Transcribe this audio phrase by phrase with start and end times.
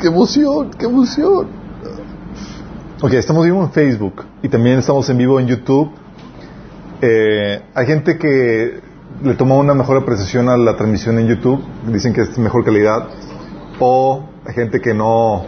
[0.00, 0.70] ¡Qué emoción!
[0.78, 1.46] ¡Qué emoción!
[3.02, 5.90] Ok, estamos vivo en Facebook y también estamos en vivo en YouTube.
[7.02, 8.80] Eh, hay gente que
[9.22, 13.08] le toma una mejor apreciación a la transmisión en YouTube, dicen que es mejor calidad,
[13.78, 15.44] o hay gente que no,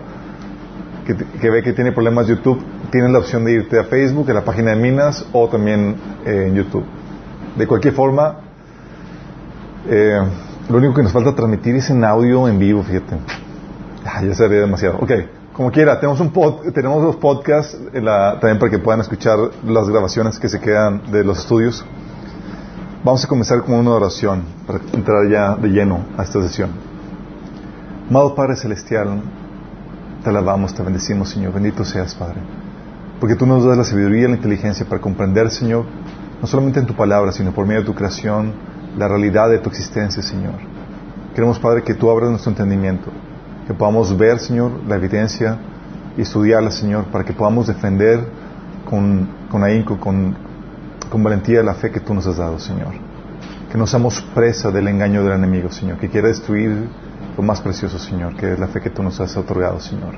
[1.07, 2.61] que, ve que tiene problemas YouTube,
[2.91, 5.97] tiene la opción de irte a Facebook, a la página de Minas, o también
[6.27, 6.85] eh, en YouTube.
[7.57, 8.37] De cualquier forma,
[9.89, 10.21] eh,
[10.69, 13.17] lo único que nos falta transmitir es en audio en vivo, fíjate.
[14.05, 14.99] Ah, ya sería demasiado.
[14.99, 15.11] Ok,
[15.53, 16.33] como quiera, tenemos, un
[16.73, 21.39] tenemos dos podcasts también para que puedan escuchar las grabaciones que se quedan de los
[21.39, 21.85] estudios.
[23.05, 26.71] Vamos a comenzar con una oración para entrar ya de lleno a esta sesión.
[28.09, 29.21] Amado Padre Celestial,
[30.23, 31.53] te alabamos, te bendecimos, Señor.
[31.53, 32.41] Bendito seas, Padre.
[33.21, 35.85] Porque tú nos das la sabiduría y la inteligencia para comprender, Señor,
[36.41, 38.53] no solamente en tu palabra, sino por medio de tu creación,
[38.97, 40.55] la realidad de tu existencia, Señor.
[41.35, 43.11] Queremos, Padre, que tú abras nuestro entendimiento,
[43.67, 45.59] que podamos ver, Señor, la evidencia
[46.17, 48.25] y estudiarla, Señor, para que podamos defender
[48.89, 50.37] con, con ahínco, con,
[51.11, 52.93] con valentía la fe que tú nos has dado, Señor.
[53.71, 56.89] Que no seamos presa del engaño del enemigo, Señor, que quiera destruir
[57.37, 60.15] lo más precioso, Señor, que es la fe que tú nos has otorgado, Señor.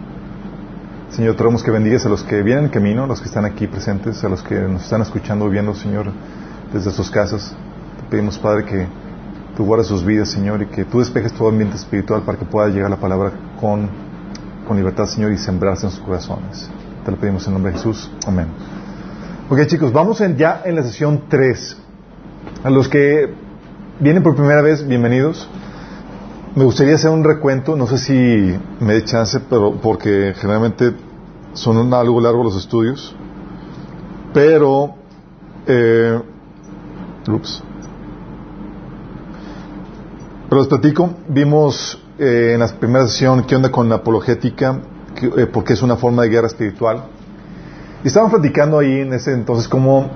[1.10, 3.66] Señor, tenemos que bendigas a los que vienen en camino, a los que están aquí
[3.66, 6.12] presentes, a los que nos están escuchando, viendo, Señor,
[6.72, 7.56] desde sus casas.
[8.10, 8.86] Pedimos, Padre, que
[9.56, 12.68] tú guardes sus vidas, Señor, y que tú despejes todo ambiente espiritual para que pueda
[12.68, 13.88] llegar la palabra con,
[14.66, 16.70] con libertad, Señor, y sembrarse en sus corazones.
[17.04, 18.10] Te lo pedimos en nombre de Jesús.
[18.26, 18.46] Amén.
[19.50, 21.76] Ok, chicos, vamos ya en la sesión 3.
[22.62, 23.32] A los que
[23.98, 25.48] vienen por primera vez, bienvenidos.
[26.54, 30.92] Me gustaría hacer un recuento, no sé si me dé chance, pero porque generalmente
[31.54, 33.16] son algo largo los estudios.
[34.32, 34.94] Pero,
[35.66, 36.20] eh.
[40.48, 44.80] Pero les platico, vimos eh, en la primera sesión qué onda con la apologética,
[45.36, 47.04] eh, porque es una forma de guerra espiritual.
[48.04, 50.10] Y estábamos platicando ahí en ese entonces cómo,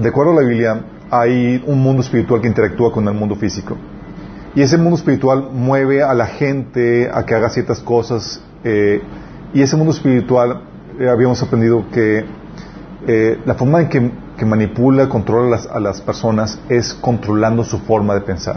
[0.00, 3.76] de acuerdo a la Biblia, hay un mundo espiritual que interactúa con el mundo físico.
[4.54, 8.40] Y ese mundo espiritual mueve a la gente a que haga ciertas cosas.
[8.64, 9.02] Eh,
[9.52, 10.62] y ese mundo espiritual,
[10.98, 12.24] eh, habíamos aprendido que
[13.06, 18.22] eh, la forma en que, manipula, controla a las, personas es controlando su forma de
[18.22, 18.56] pensar.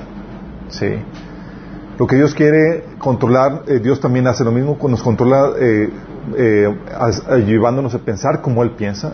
[0.69, 0.87] ¿Sí?
[1.97, 5.89] Lo que Dios quiere controlar, Dios también hace lo mismo, nos controla eh,
[7.45, 9.13] llevándonos a pensar como Él piensa.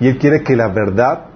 [0.00, 1.26] Y Él quiere que la verdad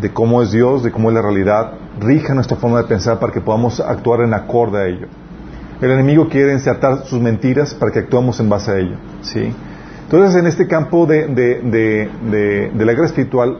[0.00, 3.32] de cómo es Dios, de cómo es la realidad, rija nuestra forma de pensar para
[3.32, 5.06] que podamos actuar en acorde a ello.
[5.80, 8.96] El enemigo quiere insertar sus mentiras para que actuemos en base a ello.
[9.22, 9.52] ¿sí?
[10.04, 13.58] Entonces, en este campo de, de, la guerra espiritual,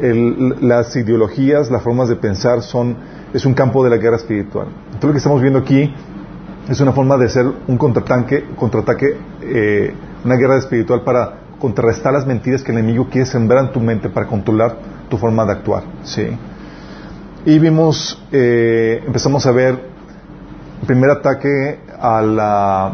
[0.00, 2.96] las ideologías, las formas de pensar son,
[3.32, 4.68] es un campo de la guerra espiritual.
[4.86, 5.92] Entonces, lo que estamos viendo aquí
[6.68, 9.94] es una forma de hacer un contraataque, contraataque eh,
[10.24, 14.08] una guerra espiritual para contrarrestar las mentiras que el enemigo quiere sembrar en tu mente
[14.08, 14.76] para controlar
[15.08, 15.84] tu forma de actuar.
[16.02, 16.26] ¿sí?
[17.44, 19.78] Y vimos, eh, empezamos a ver
[20.80, 22.86] el primer ataque a la,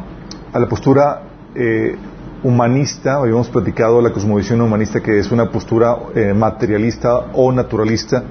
[0.52, 1.22] a la postura
[1.54, 1.96] eh,
[2.42, 5.96] humanista, habíamos platicado la cosmovisión humanista que es una postura
[6.34, 8.22] materialista o naturalista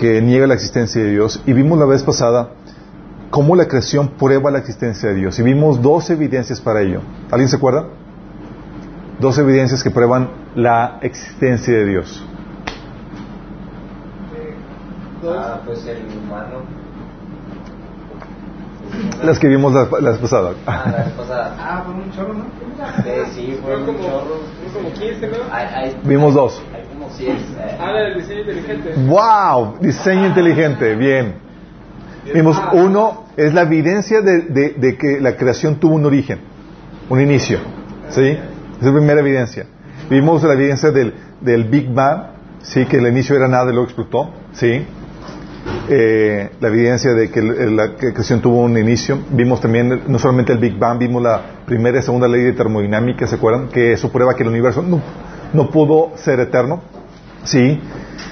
[0.00, 1.42] que niega la existencia de Dios.
[1.46, 2.50] Y vimos la vez pasada
[3.30, 5.38] cómo la creación prueba la existencia de Dios.
[5.38, 7.02] Y vimos dos evidencias para ello.
[7.30, 7.86] ¿Alguien se acuerda?
[9.20, 12.24] Dos evidencias que prueban la existencia de Dios.
[15.22, 16.89] Ah, pues el humano.
[19.22, 20.52] Las que vimos la, vez pasada.
[20.66, 21.56] Ah, la vez pasada.
[21.58, 22.44] Ah, fue un chorro, ¿no?
[23.34, 24.40] sí, fue un chorro.
[24.74, 26.08] como 15, ¿no?
[26.08, 26.62] Vimos dos.
[26.74, 27.36] Hay como 100.
[27.78, 28.94] Ah, la del diseño inteligente.
[29.06, 29.76] ¡Wow!
[29.80, 31.34] Diseño inteligente, bien.
[32.34, 36.40] Vimos, uno es la evidencia de, que la creación tuvo un origen,
[37.08, 37.58] un inicio.
[38.10, 38.26] ¿Sí?
[38.80, 39.66] es la primera evidencia.
[40.08, 42.22] Vimos la evidencia del, del Big Bang,
[42.62, 42.86] ¿sí?
[42.86, 44.30] Que el inicio era nada y luego explotó.
[44.52, 44.84] ¿Sí?
[45.88, 49.18] Eh, la evidencia de que la creación tuvo un inicio.
[49.30, 53.26] Vimos también no solamente el Big Bang, vimos la primera y segunda ley de termodinámica,
[53.26, 53.68] ¿se acuerdan?
[53.68, 55.00] Que eso prueba que el universo no,
[55.52, 56.80] no pudo ser eterno.
[57.42, 57.80] ¿Sí?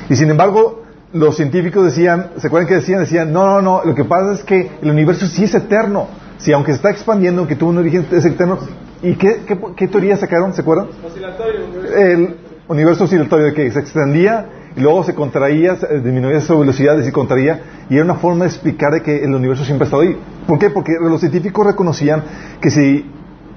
[0.09, 3.01] Y sin embargo, los científicos decían, ¿se acuerdan que decían?
[3.01, 6.09] Decían, no, no, no, lo que pasa es que el universo sí es eterno.
[6.39, 8.59] Si aunque se está expandiendo, aunque tuvo un origen, es eterno.
[9.03, 9.41] ¿Y qué,
[9.77, 10.53] qué, teoría sacaron?
[10.53, 10.89] ¿Se acuerdan?
[11.05, 11.61] Oscilatorio.
[11.97, 12.37] El
[12.69, 14.47] universo oscilatorio de que se extendía
[14.79, 17.61] y luego se contraía, disminuía su velocidad y se contraía.
[17.91, 20.17] Y era una forma de explicar de que el universo siempre ha estado ahí.
[20.47, 20.71] ¿Por qué?
[20.71, 22.23] Porque los científicos reconocían
[22.61, 23.11] que si,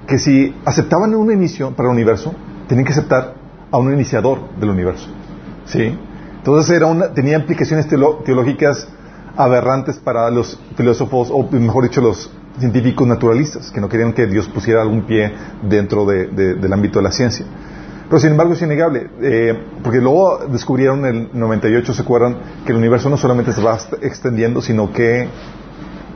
[0.06, 2.34] que si aceptaban un inicio para el universo,
[2.68, 3.34] tenían que aceptar
[3.70, 5.08] a un iniciador del universo.
[5.64, 5.96] ¿Sí?
[6.38, 8.88] Entonces era una, tenía implicaciones teológicas
[9.36, 14.48] aberrantes para los filósofos, o mejor dicho, los científicos naturalistas, que no querían que Dios
[14.48, 15.32] pusiera algún pie
[15.62, 17.46] dentro de- de- del ámbito de la ciencia.
[18.12, 22.36] Pero sin embargo es innegable, eh, porque luego descubrieron en el 98, ¿se acuerdan?
[22.66, 25.26] Que el universo no solamente se va extendiendo, sino que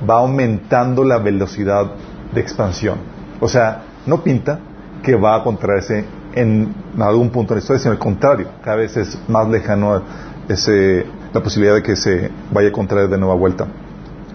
[0.06, 1.90] va aumentando la velocidad
[2.34, 2.98] de expansión.
[3.40, 4.60] O sea, no pinta
[5.02, 6.04] que va a contraerse
[6.34, 10.02] en algún punto de la historia, sino al contrario, cada vez es más lejano
[10.50, 13.69] ese, la posibilidad de que se vaya a contraer de nueva vuelta.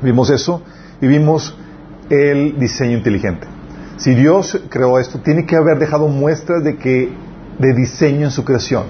[0.01, 0.63] Vimos eso
[0.99, 1.55] y vimos
[2.09, 3.45] el diseño inteligente.
[3.97, 7.29] Si Dios creó esto, tiene que haber dejado muestras de que
[7.61, 8.85] de diseño en su creación.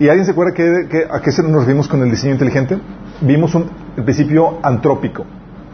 [0.00, 2.78] ¿Y alguien se acuerda que, que- a qué se nos vimos con el diseño inteligente?
[3.20, 5.24] Vimos un, el principio antrópico.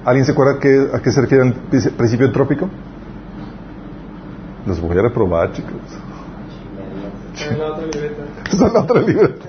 [0.04, 2.68] ¿Alguien se acuerda que- a qué se refiere el pri- principio antrópico?
[4.66, 5.72] Los voy a reprobar, chicos.
[7.50, 8.22] En la otra libreta.
[8.52, 9.46] Esa es la otra libreta.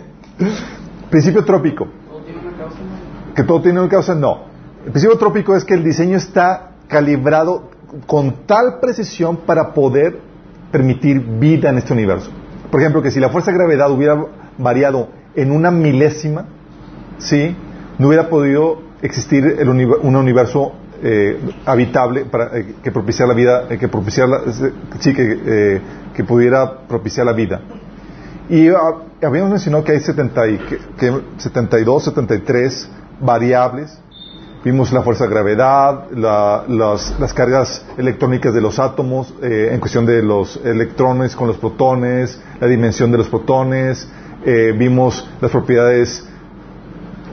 [1.09, 1.87] Principio trópico.
[2.07, 2.77] ¿Todo tiene una causa?
[3.35, 4.15] ¿Que todo tiene una causa?
[4.15, 4.45] No.
[4.85, 7.69] El principio trópico es que el diseño está calibrado
[8.07, 10.19] con tal precisión para poder
[10.71, 12.31] permitir vida en este universo.
[12.71, 14.17] Por ejemplo, que si la fuerza de gravedad hubiera
[14.57, 16.45] variado en una milésima,
[17.19, 17.55] ¿sí?
[17.99, 20.73] No hubiera podido existir el uni- un universo
[21.03, 24.51] eh, habitable para, eh, que propiciara la vida, eh, que propiciara, la-
[24.99, 25.81] sí, eh,
[26.15, 27.59] que pudiera propiciar la vida.
[28.49, 32.87] Y ah, habíamos mencionado que hay 70 y- que- que 72, 73
[33.19, 33.99] variables.
[34.63, 40.05] Vimos la fuerza de gravedad, la- las, cargas electrónicas de los átomos, eh, en cuestión
[40.05, 44.07] de los electrones con los protones, la dimensión de los protones,
[44.45, 46.27] eh, vimos las propiedades,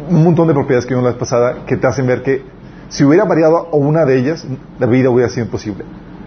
[0.09, 2.43] un montón de propiedades que vimos la vez pasada que te hacen ver que
[2.89, 4.47] si hubiera variado una de ellas,
[4.79, 5.85] la vida hubiera sido imposible.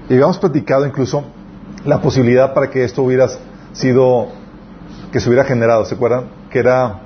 [0.07, 1.23] Y habíamos platicado incluso
[1.83, 3.27] la posibilidad para que esto hubiera
[3.73, 4.27] sido
[5.11, 6.25] que se hubiera generado, ¿se acuerdan?
[6.51, 7.01] Que era,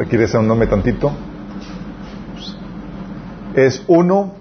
[0.00, 1.12] aquí un nombre tantito,
[3.54, 4.32] es uno,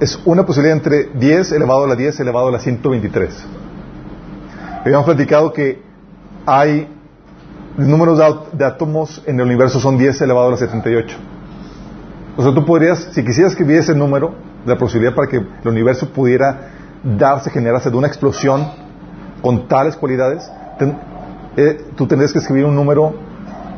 [0.00, 3.44] es una posibilidad entre 10 elevado a la 10 elevado a la 123.
[4.84, 5.82] Habíamos platicado que
[6.46, 6.88] hay
[7.76, 8.18] números
[8.52, 11.16] de, átomos en el universo son 10 elevado a la 78.
[12.36, 14.34] O sea, tú podrías, si quisieras escribir ese número,
[14.66, 16.70] la posibilidad para que el universo pudiera
[17.04, 18.66] darse, generarse de una explosión
[19.42, 20.96] con tales cualidades, ten-
[21.56, 23.14] eh, tú tendrías que escribir un número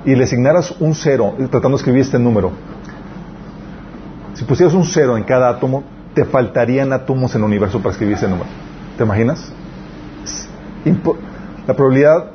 [0.05, 2.51] y le asignaras un cero, tratando de escribir este número.
[4.35, 5.85] Si pusieras un cero en cada átomo,
[6.15, 8.49] te faltarían átomos en el universo para escribir ese número.
[8.97, 9.53] ¿Te imaginas?
[11.67, 12.27] La probabilidad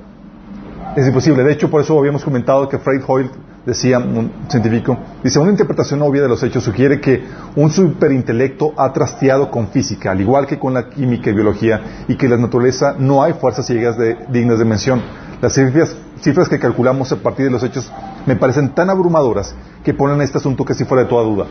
[0.95, 1.43] es imposible.
[1.43, 3.29] De hecho, por eso habíamos comentado que Fred Hoyle
[3.65, 7.23] decía, un científico, dice, una interpretación obvia de los hechos sugiere que
[7.57, 12.15] un superintelecto ha trasteado con física, al igual que con la química y biología, y
[12.15, 15.01] que en la naturaleza no hay fuerzas ciegas de- dignas de mención.
[15.41, 17.91] Las cifras, cifras que calculamos a partir de los hechos
[18.25, 19.53] me parecen tan abrumadoras
[19.83, 21.45] que ponen este asunto casi fuera de toda duda.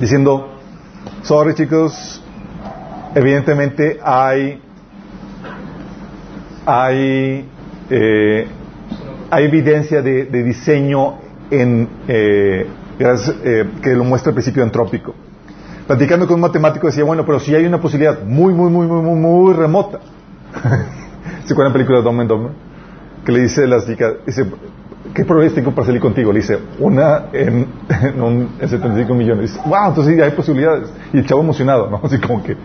[0.00, 0.48] Diciendo,
[1.22, 2.22] sorry chicos,
[3.14, 4.60] evidentemente hay
[6.66, 7.48] hay,
[7.88, 8.46] eh,
[9.30, 11.14] hay evidencia de, de diseño
[11.50, 12.66] en, eh,
[12.98, 15.14] eh, que lo muestra el principio antrópico.
[15.86, 19.00] Platicando con un matemático decía, bueno, pero si hay una posibilidad muy, muy, muy, muy,
[19.00, 20.00] muy, muy remota.
[21.44, 22.52] ¿Se acuerdan la película de Dumb and Dumber?
[23.24, 24.14] Que le dice las chicas,
[25.14, 26.32] ¿qué probabilidades tengo para salir contigo?
[26.32, 29.52] Le dice, una en, en, un, en 75 millones.
[29.52, 30.88] Dice, wow, entonces sí, hay posibilidades.
[31.12, 32.00] Y el chavo emocionado, ¿no?
[32.02, 32.56] Así como que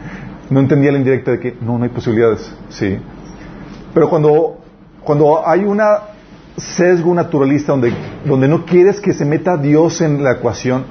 [0.50, 2.52] no entendía la indirecta de que no, no hay posibilidades.
[2.70, 2.98] Sí.
[3.94, 4.58] Pero cuando,
[5.04, 6.00] cuando hay una
[6.58, 7.94] sesgo naturalista donde,
[8.26, 10.84] donde no quieres que se meta Dios en la ecuación,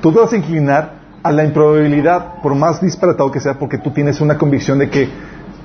[0.00, 3.90] tú te vas a inclinar a la improbabilidad, por más disparatado que sea, porque tú
[3.90, 5.08] tienes una convicción de que,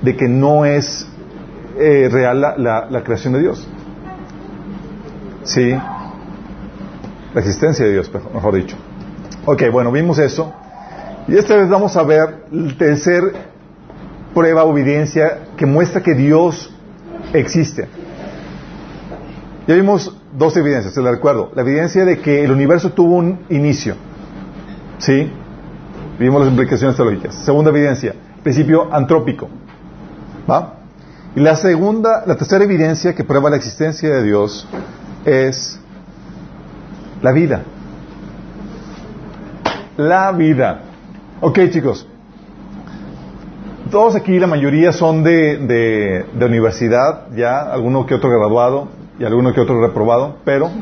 [0.01, 1.07] de que no es
[1.77, 3.67] eh, real la- la creación de Dios.
[5.43, 5.71] Sí.
[7.33, 8.75] La existencia de Dios, mejor- dicho.
[9.45, 10.53] Ok, bueno, vimos eso.
[11.27, 13.23] Y esta vez vamos a ver el tercer
[14.33, 16.73] prueba o evidencia que muestra que Dios
[17.33, 17.87] existe.
[19.67, 21.51] Ya vimos dos evidencias, se la recuerdo.
[21.55, 23.95] La evidencia de que el universo tuvo un inicio.
[24.97, 25.31] ¿Sí?
[26.19, 27.35] Vimos las implicaciones teológicas.
[27.35, 29.47] Segunda evidencia, principio antrópico.
[30.49, 30.75] ¿Va?
[31.35, 34.67] Y la segunda, la tercera evidencia que prueba la existencia de Dios
[35.25, 35.79] es
[37.21, 37.63] la vida.
[39.97, 40.81] La vida.
[41.41, 42.07] Ok, chicos.
[43.91, 48.87] Todos aquí, la mayoría son de, de, de universidad, ya, alguno que otro graduado
[49.19, 50.69] y alguno que otro reprobado, pero...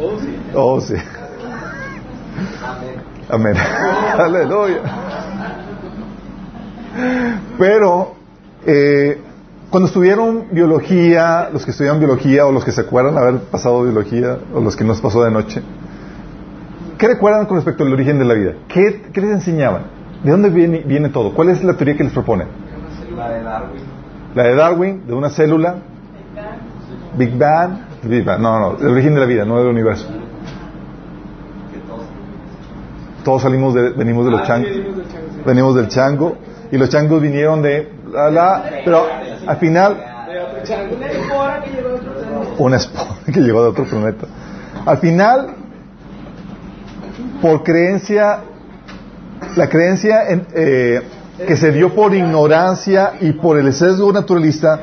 [0.00, 0.38] Oh, sí.
[0.54, 0.94] Oh, sí.
[2.62, 3.02] Amén.
[3.28, 3.54] Amén.
[4.16, 4.80] Aleluya.
[7.58, 8.14] Pero,
[8.64, 9.20] eh,
[9.70, 14.38] cuando estudiaron biología, los que estudiaron biología o los que se acuerdan haber pasado biología
[14.54, 15.62] o los que nos pasó de noche,
[16.98, 18.54] ¿Qué recuerdan con respecto al origen de la vida?
[18.66, 19.82] ¿Qué, qué les enseñaban?
[20.24, 21.32] ¿De dónde viene, viene todo?
[21.32, 22.44] ¿Cuál es la teoría que les propone?
[23.16, 23.80] La de Darwin.
[24.34, 25.76] La de Darwin, de una célula,
[27.16, 28.40] Big Bang, Big Bang.
[28.40, 30.08] No, no, el origen de la vida, no del universo.
[33.24, 33.42] Todos.
[33.42, 34.70] Salimos de, venimos de los Ah, changos.
[34.70, 35.40] venimos del chango, sí.
[35.46, 36.36] Venimos del chango.
[36.72, 39.06] Y los changos vinieron de la, la, pero
[39.48, 39.96] al final
[42.58, 44.26] una espora que llegó de otro planeta.
[44.84, 45.54] Al final,
[47.40, 48.40] por creencia,
[49.56, 51.02] la creencia en, eh,
[51.46, 54.80] que se dio por ignorancia y por el sesgo naturalista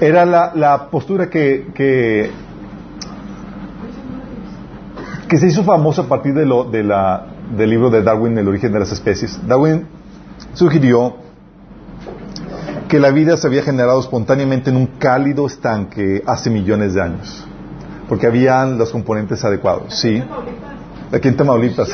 [0.00, 2.30] era la, la postura que, que,
[5.28, 8.48] que se hizo famosa a partir de lo, de la, del libro de Darwin, El
[8.48, 9.38] origen de las especies.
[9.46, 9.86] Darwin
[10.54, 11.21] sugirió
[12.92, 17.42] que la vida se había generado espontáneamente en un cálido estanque hace millones de años,
[18.06, 19.94] porque habían los componentes adecuados.
[19.98, 20.22] Sí,
[21.10, 21.88] aquí en Tamaulipas.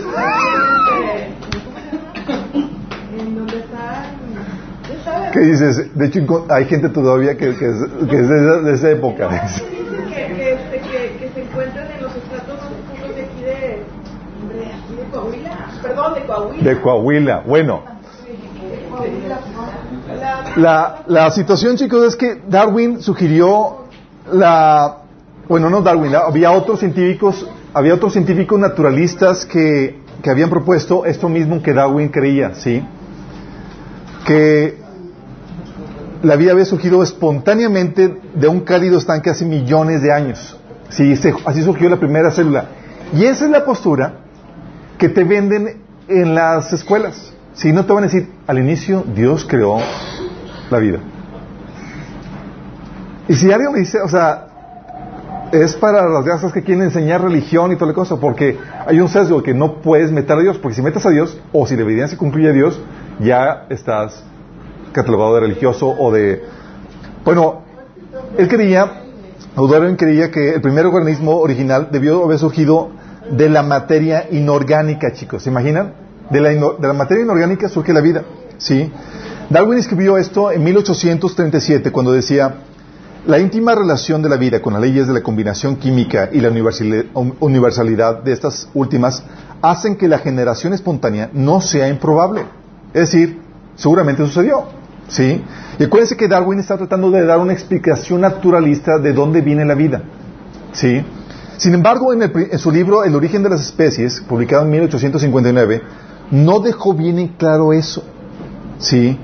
[5.32, 5.96] ¿Qué dices?
[5.96, 7.76] De hecho, hay gente todavía que, que es,
[8.10, 9.28] que es de, esa- de esa época.
[16.62, 17.42] De Coahuila.
[17.46, 17.82] Bueno,
[18.70, 19.38] De Coahuila.
[20.56, 23.84] La- la, situación, chicos, es que Darwin sugirió
[24.32, 24.98] la...
[25.48, 31.28] Bueno, no Darwin, había otros científicos, había otros científicos naturalistas que, que habían propuesto esto
[31.28, 32.82] mismo que Darwin creía, ¿sí?
[34.26, 34.76] Que
[36.22, 40.56] la vida había surgido espontáneamente de un cálido estanque hace millones de años.
[40.90, 42.66] Sí, se- así surgió la primera célula.
[43.14, 44.14] Y esa es la postura
[44.98, 47.32] que te venden en las escuelas.
[47.58, 49.78] Si no te van a decir, al inicio Dios creó
[50.70, 51.00] la vida.
[53.26, 54.46] Y si alguien me dice, o sea,
[55.50, 59.08] es para las razas que quieren enseñar religión y toda la cosa, porque hay un
[59.08, 61.82] sesgo que no puedes meter a Dios, porque si metes a Dios, o si la
[61.82, 62.80] evidencia concluye a Dios,
[63.18, 64.22] ya estás
[64.92, 66.44] catalogado de religioso o de...
[67.24, 67.62] Bueno,
[68.36, 69.02] él creía,
[69.56, 72.90] Darwin creía que el primer organismo original debió haber surgido
[73.32, 75.42] de la materia inorgánica, chicos.
[75.42, 76.07] ¿Se imaginan?
[76.30, 78.22] De la, de la materia inorgánica surge la vida.
[78.58, 78.90] ¿Sí?
[79.50, 82.54] Darwin escribió esto en 1837 cuando decía,
[83.26, 86.50] la íntima relación de la vida con las leyes de la combinación química y la
[86.50, 87.08] universali-
[87.40, 89.22] universalidad de estas últimas
[89.62, 92.42] hacen que la generación espontánea no sea improbable.
[92.92, 93.40] Es decir,
[93.76, 94.64] seguramente sucedió.
[95.08, 95.42] ¿Sí?
[95.78, 99.74] Y acuérdense que Darwin está tratando de dar una explicación naturalista de dónde viene la
[99.74, 100.02] vida.
[100.72, 101.02] ¿Sí?
[101.56, 105.82] Sin embargo, en, el en su libro El origen de las especies, publicado en 1859,
[106.30, 108.02] no dejó bien en claro eso.
[108.78, 109.18] ¿Sí?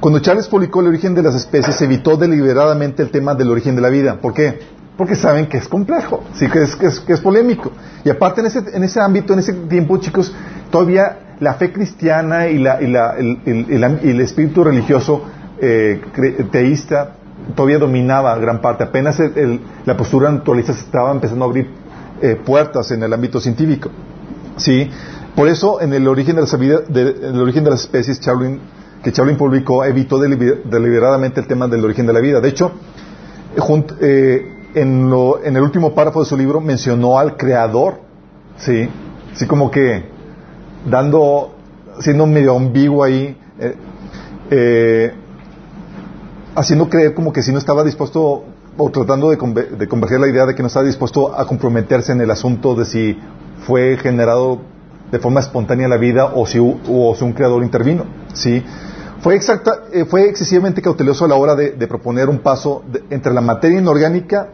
[0.00, 3.82] Cuando Charles publicó El origen de las especies, evitó deliberadamente el tema del origen de
[3.82, 4.18] la vida.
[4.20, 4.58] ¿Por qué?
[4.96, 7.70] Porque saben que es complejo, sí, que es, que es, que es polémico.
[8.04, 10.32] Y aparte, en ese, en ese ámbito, en ese tiempo, chicos,
[10.70, 15.22] todavía la fe cristiana y, la, y, la- el, el- el el espíritu religioso
[15.60, 16.00] eh,
[16.50, 17.12] teísta
[17.54, 18.84] todavía dominaba gran parte.
[18.84, 19.20] Apenas
[19.84, 21.68] la postura naturalista se estaba empezando a abrir
[22.22, 23.90] eh, puertas en el ámbito científico.
[24.56, 24.90] ¿Sí?
[25.36, 30.18] Por eso, en el origen de las, origen de las especies, que Charlin publicó, evitó
[30.18, 32.40] deliber- deliberadamente el tema del origen de la vida.
[32.40, 32.72] De hecho,
[33.56, 38.00] junt- eh, en, lo- en el último párrafo de su libro mencionó al creador,
[38.56, 38.88] ¿sí?
[39.34, 40.04] Así como que
[40.88, 41.54] dando,
[42.00, 43.74] siendo medio ambiguo ahí, eh,
[44.50, 45.12] eh,
[46.54, 48.44] haciendo creer como que si no estaba dispuesto
[48.78, 52.12] o tratando de, conve- de converger la idea de que no estaba dispuesto a comprometerse
[52.12, 53.18] en el asunto de si
[53.66, 54.60] fue generado
[55.10, 58.04] de forma espontánea la vida o si, o si un creador intervino.
[58.34, 58.62] ¿sí?
[59.20, 63.32] Fue, exacta, eh, fue excesivamente cauteloso a la hora de, proponer un paso de- entre
[63.32, 64.48] la materia inorgánica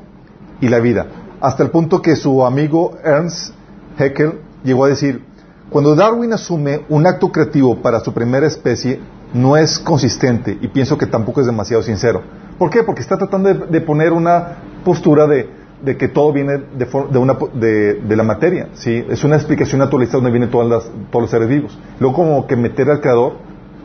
[0.60, 1.06] y la vida,
[1.40, 3.52] hasta el punto que su amigo Ernst
[3.98, 5.24] Haeckel llegó a decir,
[5.70, 9.00] cuando Darwin asume un acto creativo para su primera especie,
[9.34, 12.22] no es consistente y pienso que tampoco es demasiado sincero.
[12.58, 12.82] ¿Por qué?
[12.82, 15.48] Porque está tratando de poner una postura de,
[15.84, 18.68] de que todo viene de, una de- la materia.
[18.74, 19.04] ¿sí?
[19.08, 21.78] Es una explicación naturalista donde vienen todas todos los seres vivos.
[21.98, 23.34] Luego como que meter al creador.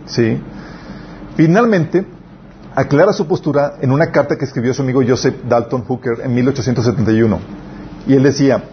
[0.06, 0.40] ¿sí?
[1.36, 2.06] Finalmente,
[2.76, 7.40] aclara su postura en una carta que escribió su amigo Joseph Dalton Hooker en 1871.
[8.08, 8.64] Y él decía,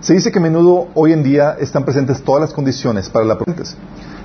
[0.00, 3.38] se dice que a menudo hoy en día están presentes todas las condiciones para la
[3.38, 3.76] presentes.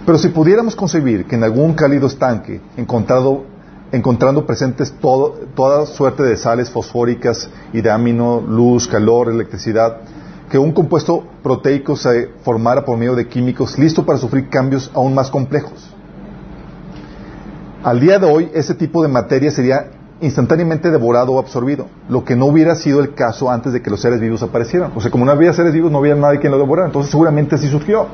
[0.06, 3.44] Pero si pudiéramos concebir que en algún cálido estanque, encontrado,
[3.92, 9.98] encontrando presentes todo- toda suerte de sales fosfóricas y de amino, luz, calor, electricidad,
[10.50, 15.14] que un compuesto proteico se formara por medio de químicos listo para sufrir cambios aún
[15.14, 15.94] más complejos.
[17.84, 22.36] Al día de hoy, ese tipo de materia sería instantáneamente devorado o absorbido, lo que
[22.36, 24.92] no hubiera sido el caso antes de que los seres vivos aparecieran.
[24.96, 27.56] O sea, como no había seres vivos, no había nadie quien lo devorara, entonces seguramente
[27.56, 28.08] así surgió.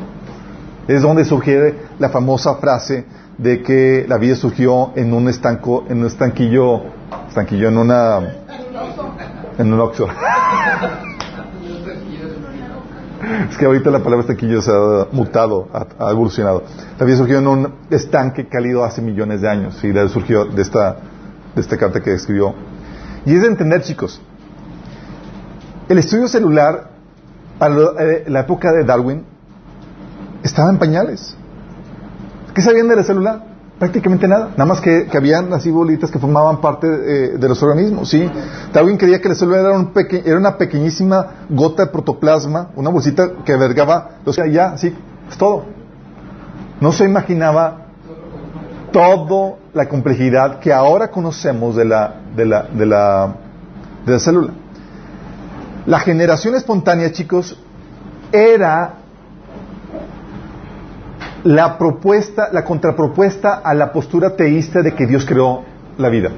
[0.87, 1.61] Es donde surgió
[1.99, 3.05] la famosa frase
[3.37, 6.81] de que la vida surgió en un estanco, en un estanquillo,
[7.27, 8.19] estanquillo, en una,
[9.57, 10.07] en un oxo.
[13.49, 16.63] Es que ahorita la palabra estanquillo se ha mutado, ha, evolucionado.
[16.99, 20.97] La vida surgió en un estanque cálido hace millones de años, y surgió de esta,
[21.55, 22.53] de esta carta que escribió.
[23.25, 24.21] Y es de entender, chicos,
[25.87, 26.89] el estudio celular,
[27.59, 29.23] a eh, la época de Darwin,
[30.43, 31.37] estaba en pañales.
[32.53, 33.43] ¿Qué sabían de la célula?
[33.79, 34.49] Prácticamente nada.
[34.51, 38.09] Nada más que, que habían así bolitas que formaban parte eh, de los organismos.
[38.09, 38.29] ¿sí?
[38.71, 42.89] Darwin creía que la célula era, un peque- era una pequeñísima gota de protoplasma, una
[42.89, 44.93] bolsita que albergaba los ya, sí,
[45.29, 45.65] es todo.
[46.79, 47.87] No se imaginaba
[48.91, 53.35] toda la complejidad que ahora conocemos de la, de la, de la,
[54.05, 54.53] de la célula.
[55.87, 57.57] La generación espontánea, chicos,
[58.31, 58.93] era
[61.43, 65.63] la propuesta, la contrapropuesta a la postura teísta de que Dios creó
[65.97, 66.31] la vida.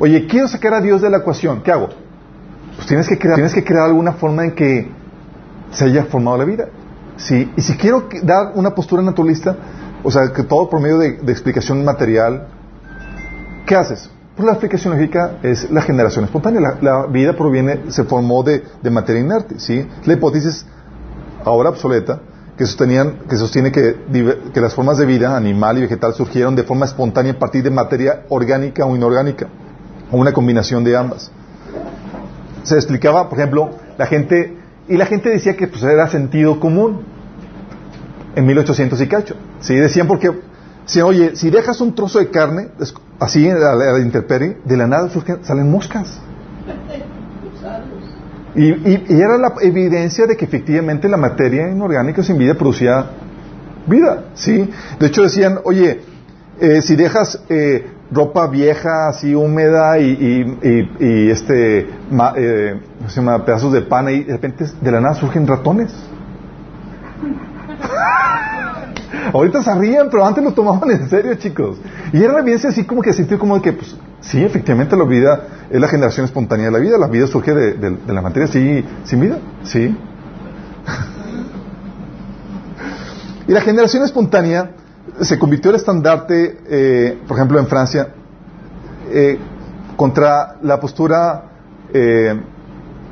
[0.00, 1.88] Oye, quiero sacar a Dios de la ecuación, ¿qué hago?
[2.74, 4.90] Pues tienes que crear, tienes que crear alguna forma en que
[5.70, 6.68] se haya formado la vida.
[7.16, 9.56] Sí, y si quiero dar una postura naturalista,
[10.02, 12.48] o sea, que todo por medio de, de explicación material,
[13.66, 14.10] ¿qué haces?
[14.34, 16.60] Pues la explicación lógica es la generación espontánea.
[16.60, 19.86] La, la vida proviene, se formó de, de materia inerte, ¿sí?
[20.04, 20.66] La hipótesis
[21.44, 22.20] ahora obsoleta,
[22.56, 23.96] que, sostenían, que sostiene que,
[24.52, 27.70] que las formas de vida, animal y vegetal, surgieron de forma espontánea a partir de
[27.70, 29.48] materia orgánica o inorgánica,
[30.10, 31.30] o una combinación de ambas.
[32.62, 34.56] Se explicaba, por ejemplo, la gente,
[34.88, 37.02] y la gente decía que pues, era sentido común
[38.36, 39.36] en 1800 y cacho.
[39.60, 39.74] ¿sí?
[39.74, 40.30] Decían porque,
[40.86, 42.68] si, oye, si dejas un trozo de carne,
[43.18, 46.20] así a la, a la intemperie, de la nada surgen, salen moscas.
[48.56, 53.04] Y, y- era la evidencia de que efectivamente la materia inorgánica sin vida producía
[53.86, 54.70] vida, ¿sí?
[54.98, 56.00] De hecho decían, oye,
[56.60, 60.56] eh, si dejas eh, ropa vieja, así húmeda y,
[61.00, 63.44] y- este, ma- eh, ¿cómo se llama?
[63.44, 65.92] pedazos de pan y de repente de la nada surgen ratones.
[69.32, 71.78] Ahorita se ríen, pero antes lo tomaban en serio, chicos.
[72.12, 75.04] Y era la evidencia así como que sentido como de que, pues, sí, efectivamente la
[75.04, 76.98] vida es la generación espontánea de la vida.
[76.98, 79.96] La vida surge de la materia sí, sin vida, sí.
[83.48, 84.70] y la generación espontánea
[85.20, 88.08] se convirtió en el estandarte, eh, por ejemplo, en Francia,
[89.10, 89.38] eh,
[89.96, 91.44] contra la postura
[91.92, 92.40] eh,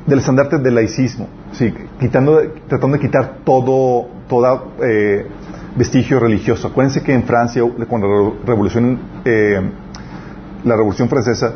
[0.05, 5.25] del estandarte del laicismo, sí, quitando, tratando de quitar todo, toda eh,
[5.75, 6.67] vestigio religioso.
[6.67, 9.61] Acuérdense que en Francia, cuando la revolución, eh,
[10.63, 11.53] la revolución francesa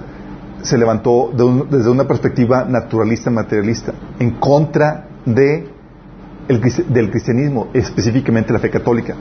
[0.61, 5.69] se levantó de un- desde una perspectiva naturalista, materialista, en contra de
[6.47, 9.15] el del cristianismo, específicamente la fe católica.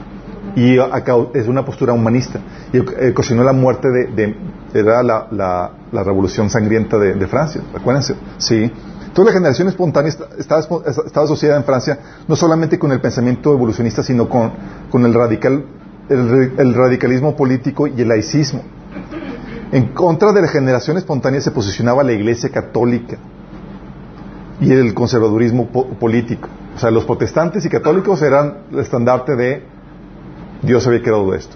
[0.55, 2.39] Y acá es una postura humanista.
[2.73, 4.35] Y ocasionó la muerte de, de-
[4.73, 8.15] era la, la- la revolución sangrienta de, de Francia, acuérdense.
[8.37, 8.71] Sí.
[9.07, 14.03] Entonces la generación espontánea estaba, estaba asociada en Francia no solamente con el pensamiento evolucionista,
[14.03, 14.51] sino con,
[14.91, 15.65] con el, radical,
[16.09, 18.61] el, el radicalismo político y el laicismo.
[19.71, 23.17] En contra de la generación espontánea se posicionaba la Iglesia Católica
[24.61, 26.47] y el conservadurismo po- político.
[26.75, 29.63] O sea, los protestantes y católicos eran el estandarte de
[30.61, 31.55] Dios había creado esto.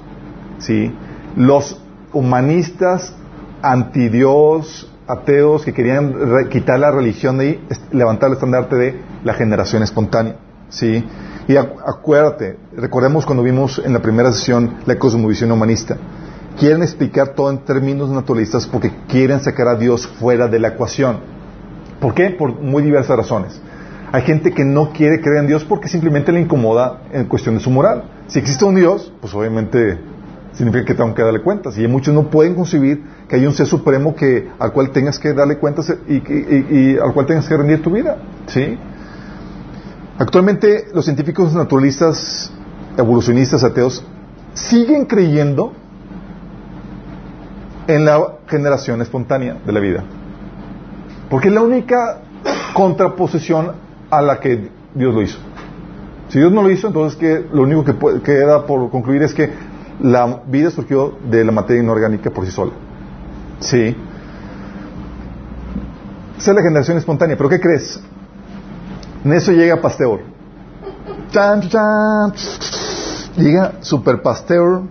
[0.60, 0.94] ¿Sí?
[1.36, 1.80] Los
[2.12, 3.14] humanistas,
[3.62, 6.16] antidios, ateos que querían
[6.50, 10.36] quitar la religión de ahí, levantar el estandarte de la generación espontánea.
[10.70, 11.04] ¿Sí?
[11.48, 15.98] Y acu- acuérdate, recordemos cuando vimos en la primera sesión la cosmovisión humanista.
[16.58, 21.18] Quieren explicar todo en términos naturalistas porque quieren sacar a Dios fuera de la ecuación.
[22.00, 22.30] ¿Por qué?
[22.32, 23.60] Por muy diversas razones.
[24.14, 27.62] Hay gente que no quiere creer en Dios porque simplemente le incomoda en cuestión de
[27.62, 28.04] su moral.
[28.28, 29.98] Si existe un Dios, pues obviamente
[30.54, 31.78] significa que tengo que darle cuentas.
[31.78, 35.34] Y muchos no pueden concebir que hay un ser supremo que, al cual tengas que
[35.34, 38.18] darle cuentas y, y- al cual tengas que rendir tu vida.
[38.48, 38.78] ¿Sí?
[40.20, 42.52] Actualmente los científicos naturalistas,
[42.98, 44.06] evolucionistas, ateos,
[44.54, 45.74] siguen creyendo
[47.88, 50.04] en la generación espontánea de la vida.
[51.30, 52.20] Porque es la única
[52.74, 53.72] contraposición
[54.10, 55.40] a la que Dios lo hizo.
[56.30, 59.50] Si Dios no lo hizo, entonces que lo único que queda por concluir es que
[60.02, 62.74] la vida surgió de la materia inorgánica por sí sola.
[63.60, 63.96] Sí.
[66.38, 67.38] Esa es la generación espontánea.
[67.38, 68.00] ¿Pero qué crees?
[69.24, 70.22] En eso llega Pasteur.
[71.32, 71.62] Chan.
[73.38, 74.82] Llega Super Pasteur,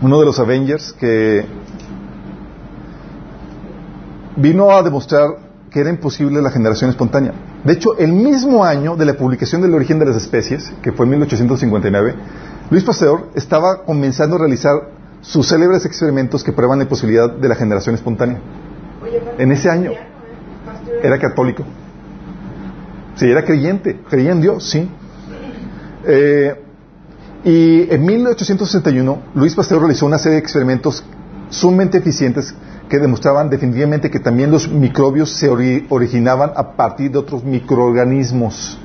[0.00, 1.44] uno de los Avengers que
[4.36, 5.28] vino a demostrar
[5.70, 7.32] que era imposible la generación espontánea.
[7.64, 11.04] De hecho, el mismo año de la publicación del origen de las especies, que fue
[11.06, 12.14] en 1859,
[12.70, 14.90] Luis Pasteur estaba comenzando a realizar
[15.22, 18.38] sus célebres experimentos que prueban la posibilidad de la generación espontánea.
[19.02, 19.90] Oye, En ese año.
[19.92, 21.00] cristiano, ¿eh?
[21.02, 21.64] Era católico.
[23.16, 24.88] Sí, era creyente, creía en Dios, sí.
[26.06, 26.62] Eh,
[27.44, 31.02] y en 1861, Luis Pasteur realizó una serie de experimentos
[31.50, 32.54] sumamente eficientes
[32.88, 38.78] que demostraban definitivamente que también los microbios se ori- originaban a partir de otros microorganismos.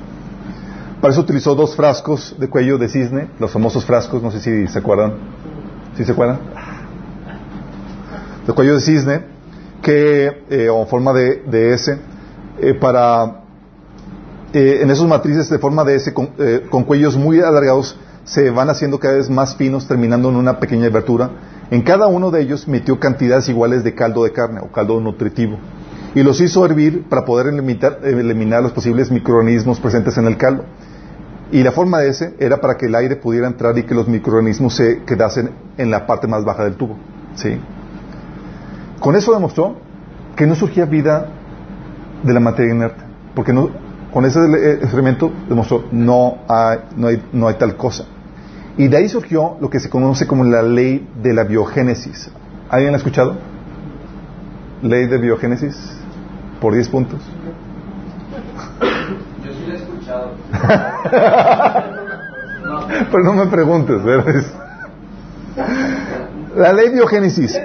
[1.04, 4.66] Para eso utilizó dos frascos de cuello de cisne, los famosos frascos, no sé si
[4.66, 5.12] se acuerdan.
[5.98, 6.38] ¿Sí se acuerdan?
[8.46, 9.20] De cuello de cisne,
[9.82, 11.94] que, eh, o forma de, S,
[12.58, 13.42] eh, para
[14.54, 18.48] eh, en esos matrices de forma de S con, eh, con cuellos muy alargados se
[18.48, 21.32] van haciendo cada vez más finos terminando en una pequeña abertura.
[21.70, 25.58] En cada uno de ellos metió cantidades iguales de caldo de carne o caldo nutritivo
[26.14, 30.64] y los hizo hervir para poder eliminar, eliminar los posibles microorganismos presentes en el caldo.
[31.54, 34.08] Y la forma de ese era para que el aire pudiera entrar y que los
[34.08, 36.96] microorganismos se quedasen en la parte más baja del tubo.
[37.36, 37.60] ¿sí?
[38.98, 39.76] Con eso demostró
[40.34, 41.28] que no surgía vida
[42.24, 43.04] de la materia inerte,
[43.36, 43.70] porque no,
[44.12, 48.04] con ese eh, experimento demostró no hay, no, hay, no hay tal cosa.
[48.76, 52.32] Y de ahí surgió lo que se conoce como la ley de la biogénesis.
[52.68, 53.36] ¿Alguien la ha escuchado?
[54.82, 55.76] Ley de biogénesis
[56.60, 57.20] por 10 puntos.
[59.44, 59.94] Yo sí lo he escuchado.
[60.13, 60.13] No,
[63.10, 64.44] Pero no me preguntes, ¿verdad?
[66.56, 67.60] La ley de biogénesis.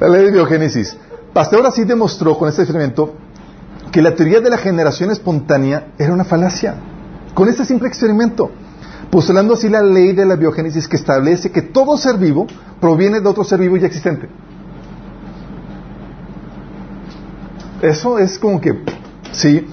[0.00, 0.96] La ley de biogénesis.
[1.32, 3.14] Pasteur así demostró con este experimento
[3.92, 6.74] que la teoría de la generación espontánea era una falacia.
[7.34, 8.50] Con este simple experimento.
[9.10, 12.46] Postulando así la ley de la biogénesis que establece que todo ser vivo
[12.80, 14.28] proviene de otro ser vivo ya existente.
[17.82, 18.82] Eso es como que,
[19.32, 19.66] sí,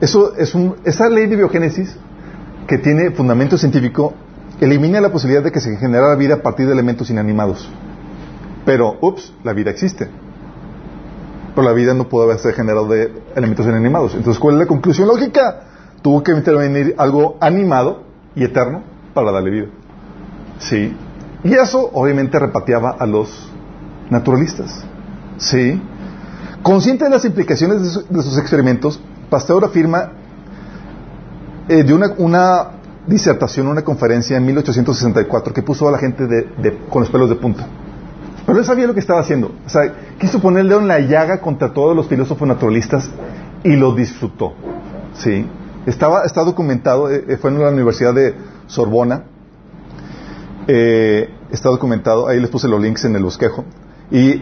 [0.00, 1.96] eso es un, esa ley de biogénesis
[2.66, 4.14] que tiene fundamento científico
[4.60, 7.68] elimina la posibilidad de que se generara vida a partir de elementos inanimados.
[8.64, 10.08] Pero, ups, la vida existe.
[11.54, 14.14] Pero la vida no puede ser generada de elementos inanimados.
[14.14, 15.62] Entonces, ¿cuál es la conclusión lógica?
[16.02, 18.02] Tuvo que intervenir algo animado
[18.34, 18.82] y eterno
[19.14, 19.66] para darle vida.
[20.58, 20.94] Sí.
[21.44, 23.50] Y eso obviamente repateaba a los
[24.10, 24.84] naturalistas.
[25.38, 25.80] Sí.
[26.66, 29.00] Consciente de las implicaciones de, su- de sus experimentos,
[29.30, 30.10] Pasteur afirma
[31.68, 31.84] eh,
[32.18, 32.70] una,
[33.06, 36.26] disertación, una conferencia en 1864 que puso a la gente
[36.90, 37.68] con los pelos de punta.
[38.44, 39.52] Pero él sabía lo que estaba haciendo.
[39.64, 39.82] O sea,
[40.18, 43.08] quiso poner el dedo en la llaga contra todos los filósofos naturalistas
[43.62, 44.54] y lo disfrutó.
[45.14, 45.46] Sí.
[45.86, 48.34] Estaba, está documentado, eh, eh, fue en la Universidad de
[48.66, 49.22] Sorbona.
[50.66, 53.64] Eh, está documentado, ahí les puse los links en el bosquejo.
[54.10, 54.34] Y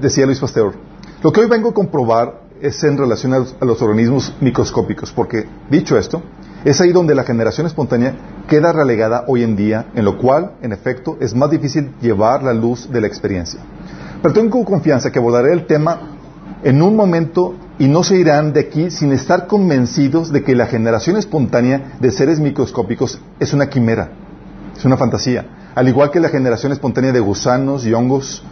[0.00, 0.72] decía Luis Pasteur,
[1.22, 5.98] lo que hoy vengo a comprobar es en relación a los, organismos microscópicos, porque dicho
[5.98, 6.22] esto,
[6.64, 8.14] es ahí donde la generación espontánea
[8.48, 12.52] queda relegada hoy en día, en lo cual, en efecto, es más difícil llevar la
[12.52, 13.60] luz de la experiencia.
[14.22, 16.16] Pero tengo confianza que abordaré el tema
[16.62, 20.66] en un momento y no se irán de aquí sin estar convencidos de que la
[20.66, 24.10] generación espontánea de seres microscópicos es una quimera,
[24.76, 28.42] es una fantasía, al igual que la generación espontánea de gusanos y hongos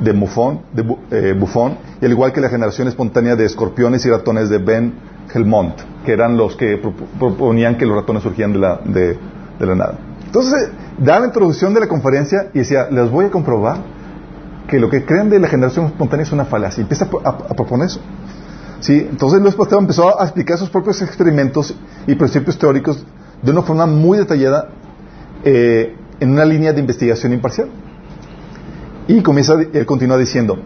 [0.00, 4.04] de Buffon, de Bu- eh, Buffon, y al igual que la generación espontánea de escorpiones
[4.06, 4.92] y ratones de Ben
[5.34, 8.80] Helmont, que eran los que propo- proponían que los ratones surgían de la,
[9.74, 9.98] nada.
[10.24, 13.78] Entonces, da la introducción de la conferencia y decía, les voy a comprobar
[14.68, 16.82] que lo que creen de la generación espontánea es una falacia.
[16.82, 18.00] Empieza a proponer eso.
[18.80, 19.06] ¿Sí?
[19.10, 21.74] Entonces Luis Pasteur empezó a explicar sus propios experimentos
[22.06, 23.04] y principios teóricos
[23.42, 24.68] de una forma muy detallada
[25.44, 27.68] eh, en una línea de investigación imparcial.
[29.08, 30.58] Y comienza, él continúa diciendo,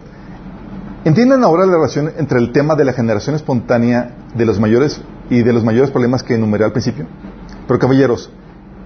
[1.05, 5.43] entiendan ahora la relación entre el tema de la generación espontánea de los mayores y
[5.43, 7.05] de los mayores problemas que enumeré al principio.
[7.67, 8.31] Pero caballeros,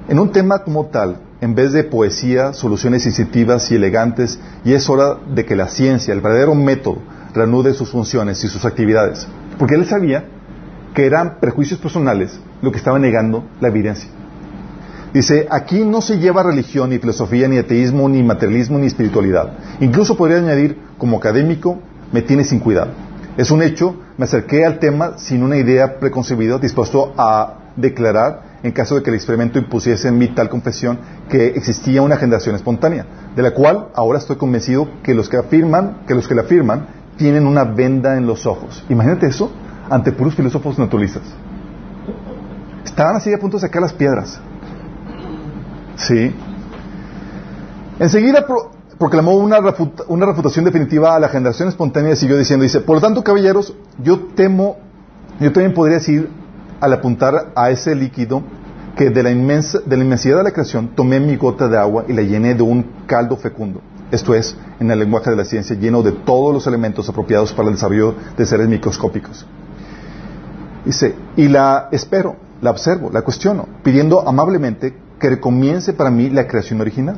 [0.08, 4.90] en un tema como tal, en vez de poesía, soluciones incentivas y elegantes, y es
[4.90, 7.00] hora de que la ciencia, el verdadero método,
[7.34, 9.28] reanude sus funciones y sus actividades.
[9.58, 10.26] Porque él sabía
[10.94, 14.10] que eran prejuicios personales lo que estaba negando la evidencia.
[15.16, 19.54] Dice, aquí no se lleva religión, ni filosofía, ni ateísmo, ni materialismo, ni espiritualidad.
[19.80, 21.80] Incluso podría añadir, como académico,
[22.12, 22.92] me tiene sin cuidado.
[23.38, 28.74] Es un hecho, me acerqué al tema sin una idea preconcebida, dispuesto a declarar, en
[28.74, 31.00] caso de que el experimento impusiese en mí tal confesión,
[31.30, 36.00] que existía una generación espontánea, de la cual ahora estoy convencido que los que afirman,
[36.08, 38.84] que los que la afirman, tienen una venda en los ojos.
[38.90, 39.50] Imagínate eso
[39.90, 41.24] ante puros filósofos naturalistas.
[42.84, 44.42] Estaban así a punto de sacar las piedras.
[45.98, 46.34] Sí.
[48.00, 52.64] Enseguida pro- proclamó una, refuta- una refutación definitiva a la generación espontánea y siguió diciendo,
[52.64, 54.78] dice, por lo tanto, caballeros, yo temo,
[55.40, 56.30] yo también podría decir,
[56.82, 58.44] al apuntar a ese líquido,
[58.98, 62.06] que de la, inmensa, de la inmensidad de la creación tomé mi gota de agua
[62.08, 63.82] y la llené de un caldo fecundo.
[64.12, 67.68] Esto es, en el lenguaje de la ciencia, lleno de todos los elementos apropiados para
[67.70, 69.46] el desarrollo de seres microscópicos.
[70.86, 76.48] Dice, y la espero, la observo, la cuestiono, pidiendo amablemente que recomience para mí la
[76.48, 77.16] creación original.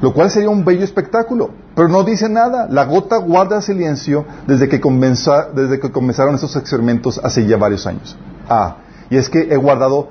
[0.00, 2.66] Lo cual sería un bello espectáculo, pero no dice nada.
[2.70, 7.86] La gota guarda silencio desde que, comenza- desde que comenzaron esos experimentos hace ya varios
[7.86, 8.16] años.
[8.48, 8.76] Ah,
[9.10, 10.08] y es que he guardado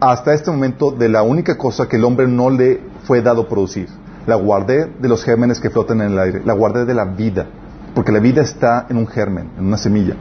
[0.00, 3.88] hasta este momento de la única cosa que el hombre no le fue dado producir.
[4.26, 7.46] La guardé de los gérmenes que flotan en el aire, la guardé de la vida,
[7.94, 10.14] porque la vida está en un germen, en una semilla,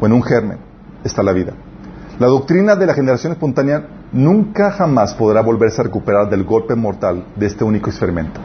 [0.00, 0.58] o en un germen
[1.02, 1.52] está la vida.
[2.20, 3.84] La doctrina de la generación espontánea
[4.14, 8.40] nunca jamás podrá volverse a recuperar del golpe mortal de este único experimento.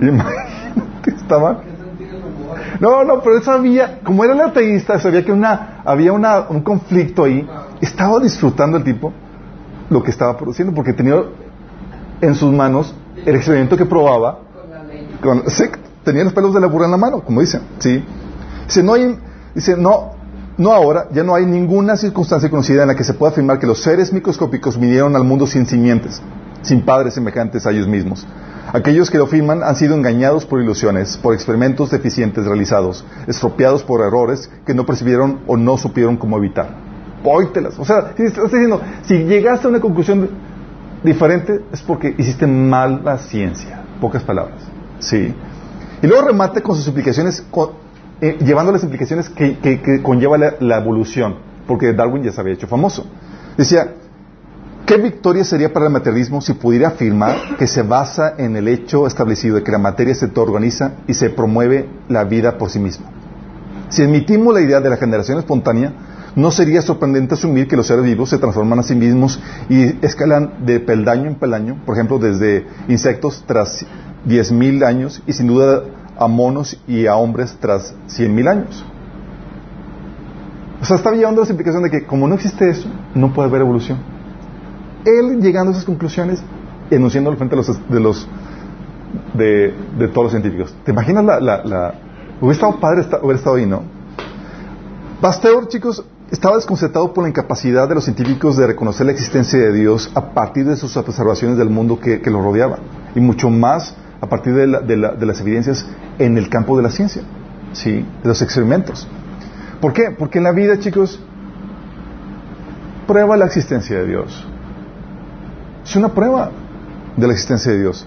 [0.00, 1.60] Imagínate, estaba...
[2.80, 6.62] No, no, pero él sabía, como era el ateísta, sabía que una, había una, un
[6.62, 7.46] conflicto ahí.
[7.80, 9.12] Estaba disfrutando el tipo
[9.90, 11.22] lo que estaba produciendo, porque tenía
[12.20, 12.94] en sus manos
[13.26, 14.40] el experimento que probaba.
[15.20, 15.64] Con, sí,
[16.04, 17.62] tenía los pelos de la burra en la mano, como dicen.
[17.78, 18.04] ¿sí?
[18.66, 19.18] Dice, no hay,
[19.54, 20.12] dice, no,
[20.58, 23.66] no ahora, ya no hay ninguna circunstancia conocida en la que se pueda afirmar que
[23.66, 26.20] los seres microscópicos vinieron al mundo sin simientes,
[26.62, 28.26] sin padres semejantes a ellos mismos.
[28.72, 34.02] Aquellos que lo afirman han sido engañados por ilusiones, por experimentos deficientes realizados, estropeados por
[34.02, 36.68] errores que no percibieron o no supieron cómo evitar.
[37.22, 37.78] Póytelas.
[37.78, 40.28] O sea, estás diciendo, si llegaste a una conclusión
[41.04, 43.80] diferente es porque hiciste mal la ciencia.
[44.00, 44.60] Pocas palabras.
[44.98, 45.32] Sí.
[46.02, 47.42] Y luego remate con sus implicaciones,
[48.20, 52.54] eh, llevando las implicaciones que, que- conlleva la, la evolución, porque Darwin ya se había
[52.54, 53.06] hecho famoso.
[53.56, 53.94] Decía,
[54.86, 59.06] ¿qué victoria sería para el materialismo si pudiera afirmar que se basa en el hecho
[59.06, 63.06] establecido de que la materia se organiza y se promueve la vida por sí misma?
[63.88, 65.92] Si admitimos la idea de la generación espontánea,
[66.36, 70.64] no sería sorprendente asumir que los seres vivos se transforman a sí mismos y escalan
[70.66, 73.84] de peldaño en peldaño, por ejemplo, desde insectos tras
[74.26, 75.82] 10.000 años y sin duda
[76.18, 78.84] a monos y a hombres tras 100.000 años.
[80.80, 83.62] O sea, está llevando la implicación de que como no existe eso, no puede haber
[83.62, 83.98] evolución.
[85.04, 86.42] Él llegando a esas conclusiones,
[86.90, 88.28] enunciándolo frente a los de los
[89.34, 90.74] de, de todos los científicos.
[90.84, 91.94] ¿Te imaginas la,
[92.40, 93.82] hubiera estado padre hubiera estado ahí, ¿no?
[95.20, 99.72] Pasteur, chicos, estaba desconcertado por la incapacidad de los científicos de reconocer la existencia de
[99.72, 102.78] Dios a partir de sus observaciones del mundo que, que lo rodeaba,
[103.14, 105.86] y mucho más a partir de, la- de la- de las evidencias
[106.18, 107.22] en el campo de la ciencia,
[107.72, 107.92] ¿sí?
[108.22, 109.06] de los experimentos.
[109.80, 110.10] ¿Por qué?
[110.18, 111.20] Porque la vida, chicos,
[113.06, 114.46] prueba la existencia de Dios.
[115.84, 116.50] Es una prueba
[117.16, 118.06] de la existencia de Dios.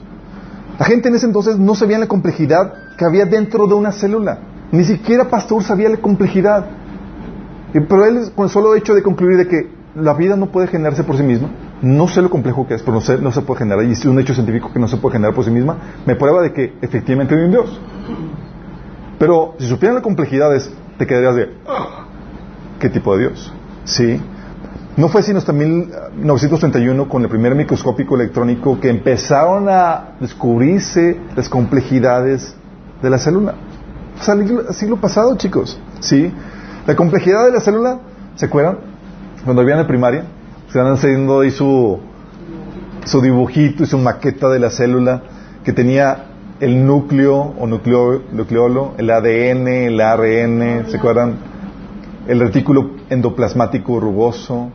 [0.80, 4.40] La gente en ese entonces no sabía la complejidad que había dentro de una célula.
[4.72, 6.66] Ni siquiera Pasteur sabía la complejidad.
[7.74, 11.04] Pero él, con el solo hecho de concluir de que la vida no puede generarse
[11.04, 11.50] por sí misma,
[11.82, 14.06] no sé lo complejo que es, pero no, sé- no se puede generar, y es
[14.06, 15.76] un hecho científico que no se puede generar por sí misma,
[16.06, 17.80] me prueba de que efectivamente hay un Dios.
[19.20, 22.06] Pero si supieran la complejidad, es- te quedarías de, "Ah,
[22.80, 23.54] ¿qué tipo de Dios?
[23.84, 24.20] Sí.
[24.98, 31.48] No fue sino hasta 1931 con el primer microscópico electrónico que empezaron a descubrirse las
[31.50, 32.56] complejidades
[33.02, 33.54] de la célula.
[34.20, 35.80] O sea, el siglo pasado, chicos.
[36.02, 36.32] ¿Sí?
[36.86, 38.00] La complejidad de la célula,
[38.36, 38.78] ¿se acuerdan?
[39.44, 40.26] Cuando vivían en primaria,
[40.72, 42.00] se van haciendo ahí su,
[43.06, 45.24] su dibujito y su maqueta de la célula
[45.64, 46.26] que tenía
[46.60, 51.38] el núcleo o nucleo, nucleolo, el ADN, el ARN, ¿se acuerdan?
[52.28, 54.70] El retículo endoplasmático rugoso,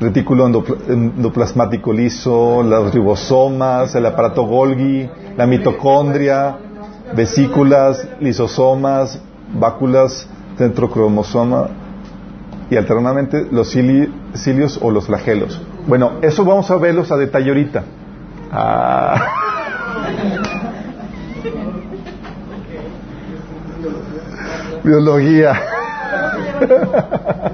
[0.00, 6.56] retículo endopla- endoplasmático liso, los ribosomas, el aparato Golgi, la mitocondria,
[7.16, 9.20] vesículas, lisosomas,
[9.58, 11.81] váculas, centrocromosoma
[12.72, 15.60] y alternadamente los cili- cilios o los flagelos.
[15.86, 17.84] Bueno, eso vamos a verlos a detalle ahorita.
[18.50, 19.14] Ah.
[24.84, 25.52] Biología.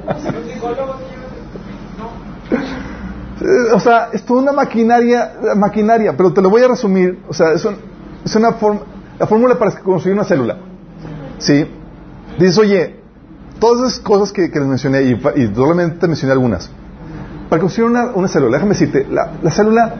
[3.72, 7.20] O sea, es toda una maquinaria, maquinaria, pero te lo voy a resumir.
[7.28, 7.76] O sea, es, un-
[8.24, 8.80] es una forma,
[9.18, 10.56] la fórmula para construir una célula.
[11.38, 11.64] ¿Sí?
[12.38, 12.97] Dices, oye,
[13.58, 16.70] todas esas cosas que, que les mencioné, y, solamente te mencioné algunas.
[17.48, 19.94] Para construir una, una célula, déjame decirte, la, la célula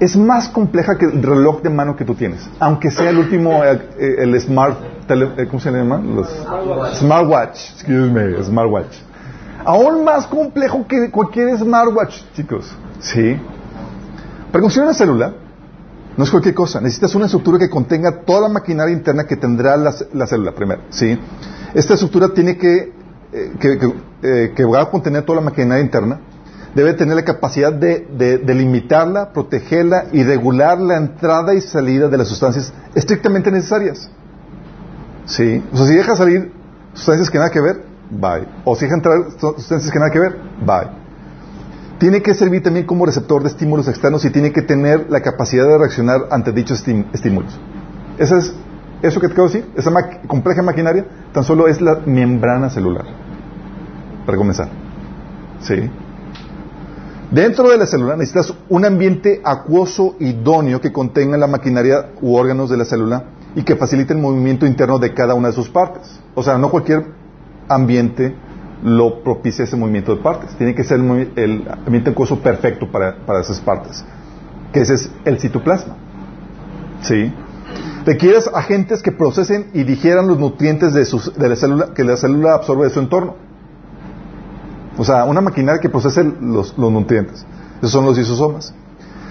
[0.00, 3.64] es más compleja que el reloj de mano que tú tienes, aunque sea el último,
[3.64, 4.76] eh, eh, el smart,
[5.08, 5.98] tele- eh, ¿cómo se llama?
[5.98, 6.28] Los,
[6.98, 8.94] smartwatch, excuse me, smartwatch.
[9.64, 12.74] Aún más complejo que cualquier smartwatch, chicos.
[13.00, 13.36] ¿Sí?
[14.50, 15.32] Para construir una célula,
[16.16, 16.78] No es cualquier cosa.
[16.80, 20.82] Necesitas una estructura que contenga toda la maquinaria interna que tendrá la, la célula primero.
[20.90, 21.18] ¿sí?
[21.74, 22.92] Esta estructura tiene que,
[23.32, 26.20] eh, que, que, eh, que va a contener toda la maquinaria interna.
[26.74, 32.08] Debe tener la capacidad de, de, de limitarla, protegerla y regular la entrada y salida
[32.08, 34.10] de las sustancias estrictamente necesarias.
[35.26, 35.62] ¿Sí?
[35.72, 36.52] O sea, si deja salir
[36.94, 38.46] sustancias que nada que ver, bye.
[38.64, 41.02] O si deja entrar sustancias que nada que ver, bye.
[41.98, 45.66] Tiene que servir también como receptor de estímulos externos y tiene que tener la capacidad
[45.66, 46.82] de reaccionar ante dichos
[47.12, 47.58] estímulos.
[48.18, 48.52] Esa es,
[49.02, 49.92] eso que te acabo de decir, esa
[50.26, 53.04] compleja maquinaria, tan solo es la membrana celular.
[54.24, 54.68] Para comenzar.
[55.60, 55.90] ¿Sí?
[57.30, 62.68] Dentro de la célula necesitas un ambiente acuoso idóneo que contenga la maquinaria u órganos
[62.68, 66.20] de la célula y que facilite el movimiento interno de cada una de sus partes.
[66.34, 67.06] O sea, no cualquier
[67.68, 68.34] ambiente
[68.82, 70.54] lo propicia ese movimiento de partes.
[70.56, 74.04] Tiene que ser el, el ambiente acuoso perfecto para, para, esas partes,
[74.72, 75.96] que ese es el citoplasma.
[77.00, 77.32] ¿Sí?
[78.04, 82.16] Requieres agentes que procesen y digieran los nutrientes de, sus, de la célula, que la
[82.16, 83.36] célula absorbe de su entorno.
[84.98, 87.46] O sea, una maquinaria que procese los, nutrientes.
[87.78, 88.74] Esos son los isosomas.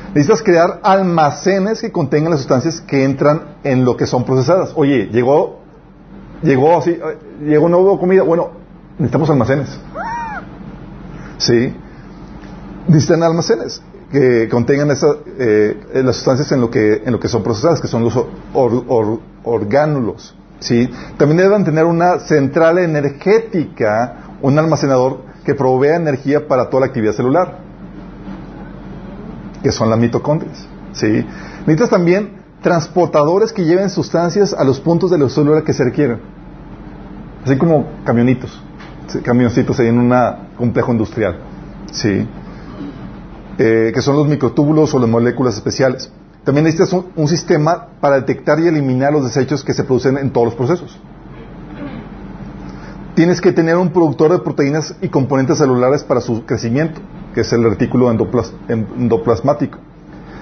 [0.09, 4.71] Necesitas crear almacenes que contengan las sustancias que entran en lo que son procesadas.
[4.75, 5.59] Oye, llegó,
[6.41, 6.97] llegó así,
[7.41, 8.23] llegó nueva comida.
[8.23, 8.51] Bueno,
[8.97, 9.79] necesitamos almacenes.
[11.37, 11.73] Sí.
[12.87, 13.81] Necesitan almacenes
[14.11, 15.07] que contengan esa,
[15.39, 18.15] eh, las sustancias en lo que en lo que son procesadas, que son los
[18.53, 20.35] or, orgánulos.
[20.59, 20.89] ¿sí?
[21.17, 27.13] También deben tener una central energética, un almacenador que provea energía para toda la actividad
[27.13, 27.59] celular,
[29.63, 30.67] que son las mitocondrias.
[30.93, 31.25] ¿sí?
[31.61, 36.19] Necesitas también transportadores que lleven sustancias a los puntos de la célula que se requieren,
[37.43, 38.61] así como camionitos
[39.19, 40.13] camioncitos ahí en un
[40.57, 41.37] complejo industrial,
[41.91, 42.27] ¿sí?
[43.63, 46.09] Eh, que son los microtúbulos o las moléculas especiales.
[46.43, 50.45] También necesitas un, sistema para detectar y eliminar los desechos que se producen en todos
[50.45, 50.99] los procesos.
[53.13, 57.01] Tienes que tener un productor de proteínas y componentes celulares para su crecimiento,
[57.35, 59.77] que es el retículo endoplas, endoplasmático.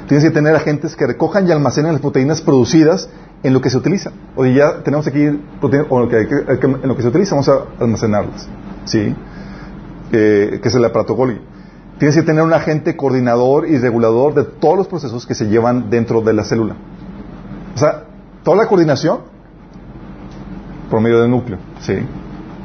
[0.07, 3.09] Tienes que tener agentes que recojan y almacenen las proteínas producidas
[3.43, 4.13] en lo que se utiliza.
[4.37, 5.27] Oye, ya tenemos aquí
[5.59, 8.47] proteínas, o en lo que, en lo que se utiliza, vamos a almacenarlas.
[8.85, 9.13] ¿Sí?
[10.13, 11.58] Eh, que es el aparato Golgi.
[11.99, 15.89] Tienes que tener un agente coordinador y regulador de todos los procesos que se llevan
[15.89, 16.77] dentro de la célula.
[17.75, 18.05] O sea,
[18.41, 19.19] toda la coordinación
[20.89, 21.57] por medio del núcleo.
[21.81, 21.95] ¿Sí?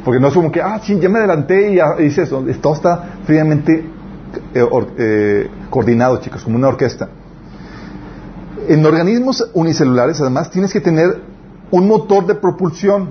[0.05, 2.45] Porque no es como que, ah, sí, ya me adelanté y, hice eso.
[2.61, 3.85] Todo está fríamente
[4.55, 4.67] eh,
[4.99, 7.09] eh, coordinado, chicos, como una orquesta.
[8.69, 11.23] En organismos unicelulares, además, tienes que tener
[11.73, 13.11] un motor de propulsión,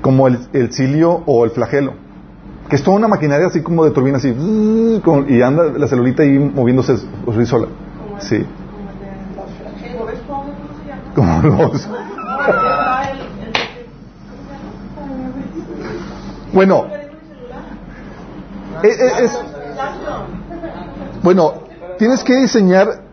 [0.00, 2.05] como el cilio o el flagelo,
[2.68, 4.34] que es toda una maquinaria así como de turbina, así,
[5.28, 6.96] y anda la celulita ahí moviéndose
[7.46, 7.68] sola.
[8.20, 8.44] Sí.
[11.14, 11.88] Como los.
[16.52, 16.86] Bueno,
[18.82, 19.38] es, es,
[21.22, 21.54] bueno,
[21.98, 23.06] tienes que diseñar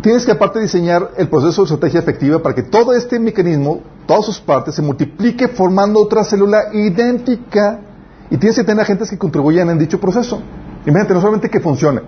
[0.00, 4.24] tienes que aparte diseñar el proceso de estrategia efectiva para que todo este mecanismo, todas
[4.24, 7.80] sus partes, se multiplique formando otra célula idéntica.
[8.30, 10.42] Y tienes que tener agentes que contribuyan en dicho proceso.
[10.84, 12.02] Imagínate, no solamente que funcione,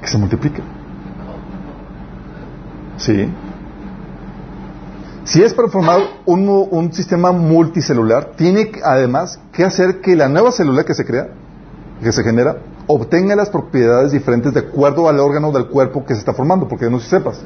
[0.00, 0.62] que se multiplique.
[2.96, 3.30] ¿Sí?
[5.24, 10.84] Si es para formar un, sistema multicelular, tiene además que hacer que la nueva célula
[10.84, 11.28] que se crea,
[12.00, 16.20] que se genera, obtenga las propiedades diferentes de acuerdo al órgano del cuerpo que se
[16.20, 17.40] está formando, porque no si sepas,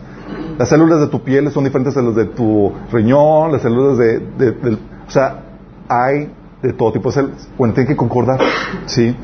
[0.58, 4.18] las células de tu piel son diferentes de las de tu riñón, las células de,
[4.18, 5.42] de, o sea,
[5.88, 6.30] hay
[6.62, 7.48] de todo tipo de células.
[7.56, 8.40] Bueno, tienen que concordar,
[8.86, 9.16] ¿sí?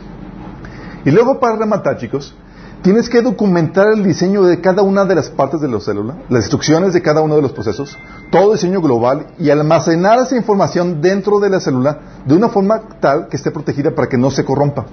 [1.04, 2.34] Y luego para rematar, chicos,
[2.82, 6.44] tienes que documentar el diseño de cada una de las partes de la célula, las
[6.44, 7.96] instrucciones de cada uno de los procesos,
[8.30, 13.28] todo diseño global y almacenar esa información dentro de la célula de una forma tal
[13.28, 14.86] que esté protegida para que no se corrompa.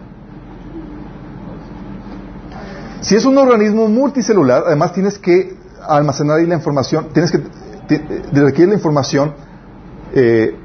[3.02, 7.42] Si es un organismo multicelular, además tienes que almacenar ahí la información, tienes que
[8.32, 9.34] requerir la información,
[10.14, 10.56] eh,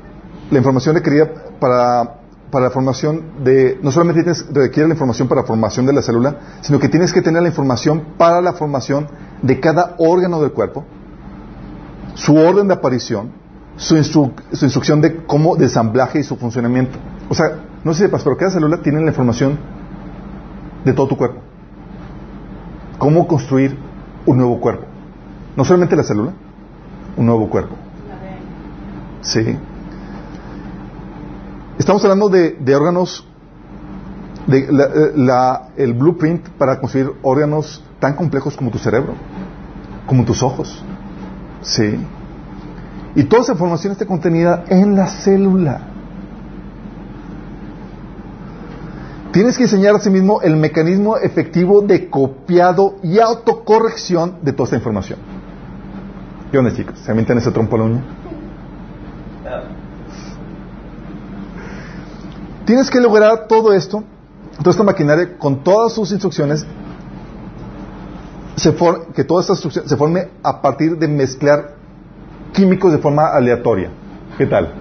[0.50, 2.16] la información requerida para,
[2.50, 6.02] para la formación de, no solamente tienes requiere la información para la formación de la
[6.02, 9.08] célula, sino que tienes que tener la información para la formación
[9.42, 10.84] de cada órgano del cuerpo,
[12.14, 13.32] su orden de aparición,
[13.76, 16.98] su, instru su instrucción de cómo de ensamblaje y su funcionamiento.
[17.28, 19.58] O sea, no sé si sepas, pero cada célula tiene la información
[20.84, 21.48] de todo tu cuerpo
[22.98, 23.78] cómo construir
[24.26, 24.84] un nuevo cuerpo.
[25.56, 26.32] No solamente la célula,
[27.16, 27.74] un nuevo cuerpo.
[29.22, 29.56] Sí.
[31.78, 33.26] Estamos hablando de, órganos,
[34.46, 39.14] de la, la, el blueprint para construir órganos tan complejos como tu cerebro.
[40.08, 40.82] como tus ojos.
[41.60, 41.98] Sí.
[43.14, 45.80] Y toda esa información está contenida en la célula.
[49.32, 54.64] Tienes que enseñar a sí mismo el mecanismo efectivo de copiado y autocorrección de toda
[54.64, 55.18] esta información.
[56.50, 56.98] ¿Qué onda, chicos?
[57.00, 58.02] ¿Se avientan ese trompo a la uña?
[62.68, 64.04] Tienes que lograr todo esto,
[64.58, 66.66] toda esta maquinaria, con todas sus instrucciones,
[69.14, 71.76] que toda esta instrucción se forme a partir de mezclar
[72.52, 73.88] químicos de forma aleatoria.
[74.36, 74.74] ¿Qué tal?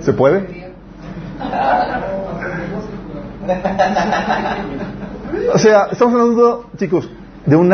[0.00, 0.74] ¿Se puede?
[5.54, 7.08] O sea, estamos hablando, chicos,
[7.46, 7.72] de un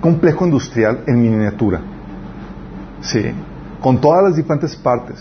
[0.00, 1.80] complejo industrial en miniatura.
[3.00, 3.32] Sí,
[3.80, 5.18] con todas las diferentes partes.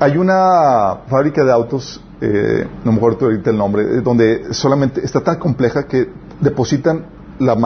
[0.00, 5.04] Hay una fábrica de autos, eh, no me acuerdo ahorita el nombre, eh, donde solamente
[5.04, 6.08] está tan compleja que
[6.40, 7.06] depositan
[7.40, 7.56] la,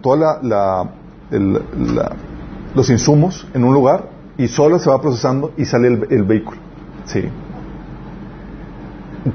[0.00, 0.88] toda la,
[1.32, 2.12] la-
[2.74, 6.60] los insumos en un lugar y solo se va procesando y sale el, el vehículo.
[7.06, 7.24] Sí.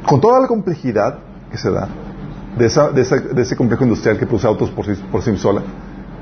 [0.08, 1.20] Con toda la complejidad
[1.52, 1.90] que se da
[2.58, 5.36] de, esa- de esa- de ese complejo industrial que produce autos por sí, por sí
[5.36, 5.62] sola,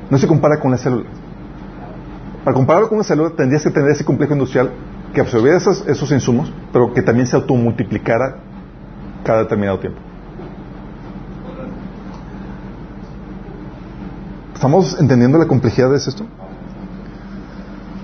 [0.09, 1.05] no se compara con la célula.
[2.43, 4.71] Para compararlo con una célula tendrías que tener ese complejo industrial
[5.13, 8.39] que absorbiera esos, esos insumos, pero que también se automultiplicara
[9.23, 9.99] cada determinado tiempo.
[14.53, 16.25] ¿Estamos entendiendo la complejidad de esto?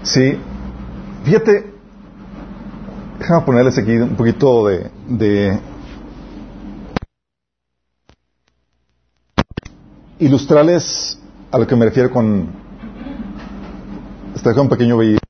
[0.03, 0.37] Sí.
[1.23, 1.73] Fíjate,
[3.19, 5.59] déjame ponerles aquí un poquito de, de
[10.19, 11.19] ilustrarles
[11.51, 12.49] a lo que me refiero con
[14.35, 15.28] está un pequeño video.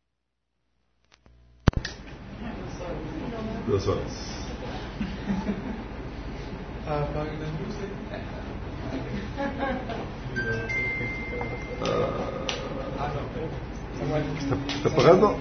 [3.80, 4.04] Dos horas.
[14.38, 15.36] ¿Está, está apagando?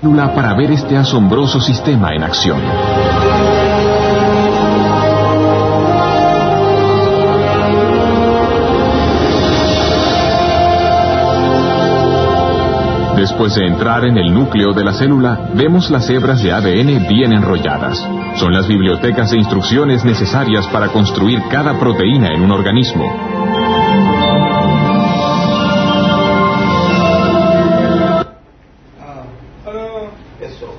[0.00, 2.60] célula para ver este asombroso sistema en acción.
[13.28, 17.32] Después de entrar en el núcleo de la célula, vemos las hebras de ADN bien
[17.32, 17.98] enrolladas.
[18.36, 23.04] Son las bibliotecas de instrucciones necesarias para construir cada proteína en un organismo.
[30.40, 30.72] Eso.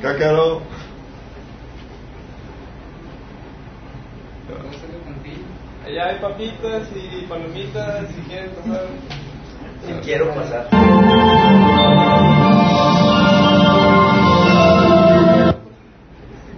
[0.00, 0.62] Cácaro.
[5.86, 8.86] Allá hay papitas y palomitas si quieren pasar.
[9.86, 10.68] Si quiero pasar.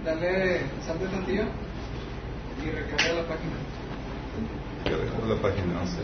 [0.05, 1.43] Dale, salte tantillo
[2.63, 3.55] y recarga la página.
[4.85, 6.01] Ya dejamos la página, no sé.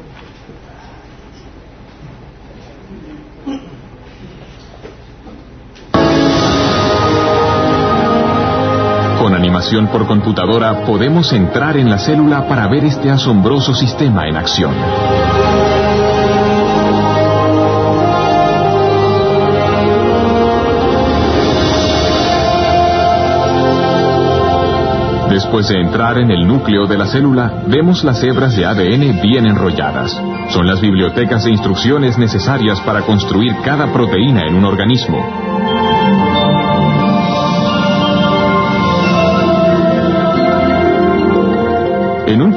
[9.91, 14.71] Por computadora podemos entrar en la célula para ver este asombroso sistema en acción.
[25.31, 29.47] Después de entrar en el núcleo de la célula, vemos las hebras de ADN bien
[29.47, 30.11] enrolladas.
[30.49, 35.56] Son las bibliotecas de instrucciones necesarias para construir cada proteína en un organismo.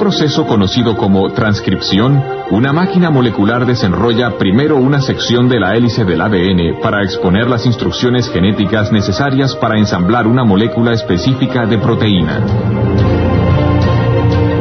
[0.00, 6.22] Proceso conocido como transcripción, una máquina molecular desenrolla primero una sección de la hélice del
[6.22, 12.40] ADN para exponer las instrucciones genéticas necesarias para ensamblar una molécula específica de proteína.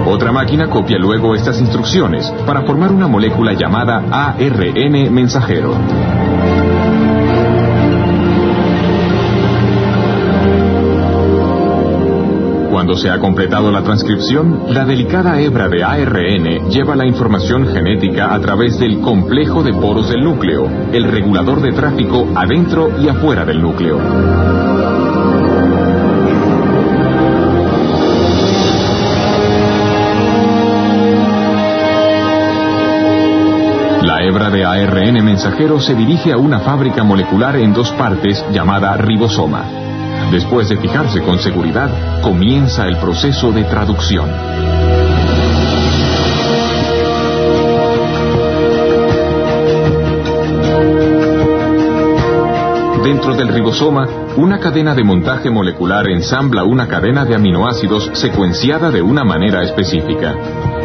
[0.05, 6.68] Otra máquina copia luego estas instrucciones para formar una molécula llamada ARN mensajero.
[12.89, 18.33] Cuando se ha completado la transcripción, la delicada hebra de ARN lleva la información genética
[18.33, 23.45] a través del complejo de poros del núcleo, el regulador de tráfico adentro y afuera
[23.45, 23.99] del núcleo.
[34.01, 38.97] La hebra de ARN mensajero se dirige a una fábrica molecular en dos partes llamada
[38.97, 39.78] ribosoma.
[40.31, 44.29] Después de fijarse con seguridad, comienza el proceso de traducción.
[53.03, 54.07] Dentro del ribosoma,
[54.37, 60.35] una cadena de montaje molecular ensambla una cadena de aminoácidos secuenciada de una manera específica.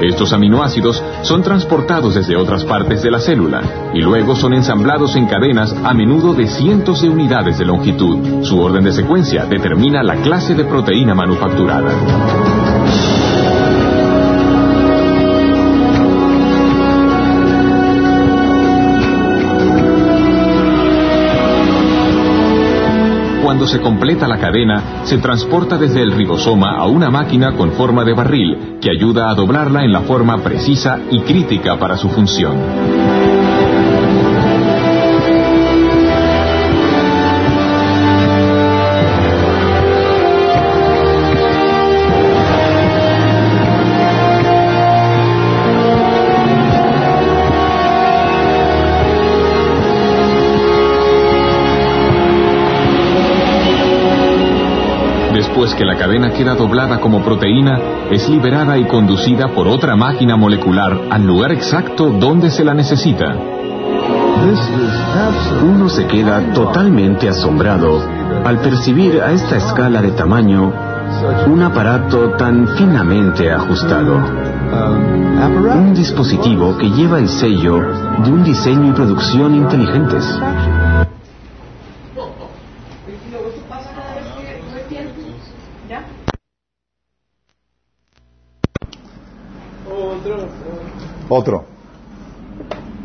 [0.01, 3.63] Estos aminoácidos son transportados desde otras partes de la célula
[3.95, 8.45] y luego son ensamblados en cadenas a menudo de cientos de unidades de longitud.
[8.45, 13.14] Su orden de secuencia determina la clase de proteína manufacturada.
[23.55, 28.05] Cuando se completa la cadena, se transporta desde el ribosoma a una máquina con forma
[28.05, 33.14] de barril que ayuda a doblarla en la forma precisa y crítica para su función.
[55.77, 57.79] Que la cadena queda doblada como proteína,
[58.11, 63.35] es liberada y conducida por otra máquina molecular al lugar exacto donde se la necesita.
[65.63, 68.01] Uno se queda totalmente asombrado
[68.45, 70.73] al percibir a esta escala de tamaño
[71.47, 74.17] un aparato tan finamente ajustado.
[74.17, 77.81] Un dispositivo que lleva el sello
[78.25, 80.25] de un diseño y producción inteligentes.
[85.89, 86.03] ¿Ya?
[89.87, 91.14] Otro.
[91.29, 91.65] Otro.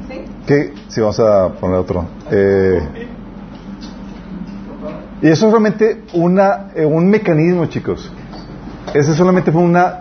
[0.10, 0.22] ¿Sí?
[0.48, 0.74] ¿Qué?
[0.88, 2.06] Sí, vamos a poner otro.
[2.32, 3.08] Eh,
[5.22, 8.12] y eso es realmente una, eh, un mecanismo, chicos.
[8.94, 10.00] Ese solamente fue una...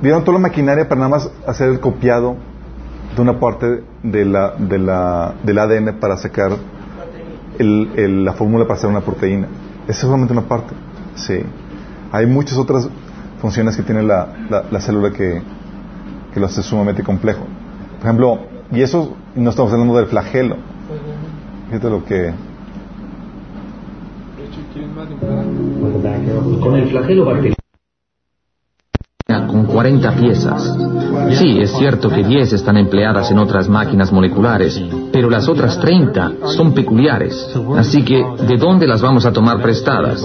[0.00, 2.36] Vieron toda la maquinaria para nada más hacer el copiado
[3.14, 6.52] de una parte de la, de la, del ADN para sacar
[7.58, 9.46] el- el- la fórmula para hacer una proteína.
[9.84, 10.74] Esa es solamente una parte.
[11.14, 11.40] Sí.
[12.10, 12.88] Hay muchas otras
[13.40, 15.42] funciones que tiene la, la- la célula que,
[16.34, 17.46] que lo hace sumamente complejo.
[17.98, 18.40] Por ejemplo,
[18.72, 20.56] y eso no estamos hablando del flagelo.
[21.68, 22.34] Fíjate lo que...
[26.60, 27.54] Con el flagelo bacteriano.
[29.46, 30.76] con 40 piezas.
[31.38, 34.80] Sí, es cierto que 10 están empleadas en otras máquinas moleculares,
[35.12, 37.48] pero las otras 30 son peculiares.
[37.76, 40.22] Así que, ¿de dónde las vamos a tomar prestadas?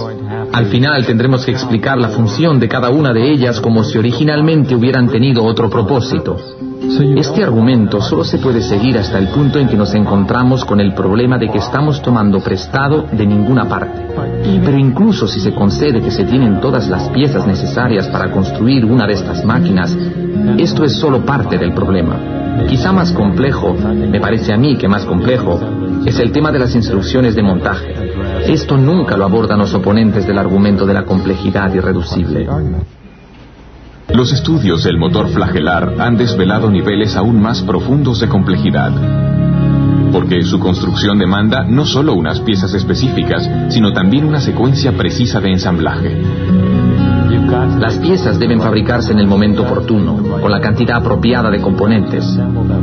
[0.52, 4.74] Al final tendremos que explicar la función de cada una de ellas como si originalmente
[4.74, 6.36] hubieran tenido otro propósito.
[7.16, 10.92] Este argumento solo se puede seguir hasta el punto en que nos encontramos con el
[10.92, 14.06] problema de que estamos tomando prestado de ninguna parte.
[14.64, 19.06] Pero incluso si se concede que se tienen todas las piezas necesarias para construir una
[19.06, 19.96] de estas máquinas,
[20.58, 22.39] esto es solo parte del problema.
[22.68, 25.60] Quizá más complejo, me parece a mí que más complejo,
[26.06, 27.94] es el tema de las instrucciones de montaje.
[28.46, 32.48] Esto nunca lo abordan los oponentes del argumento de la complejidad irreducible.
[34.14, 38.92] Los estudios del motor flagelar han desvelado niveles aún más profundos de complejidad,
[40.12, 45.50] porque su construcción demanda no solo unas piezas específicas, sino también una secuencia precisa de
[45.50, 46.16] ensamblaje.
[47.50, 52.24] Las piezas deben fabricarse en el momento oportuno, con la cantidad apropiada de componentes.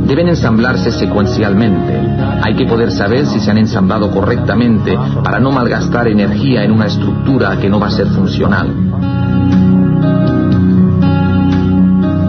[0.06, 1.98] Deben ensamblarse secuencialmente.
[2.42, 6.86] Hay que poder saber si se han ensamblado correctamente para no malgastar energía en una
[6.86, 8.74] estructura que no va a ser funcional.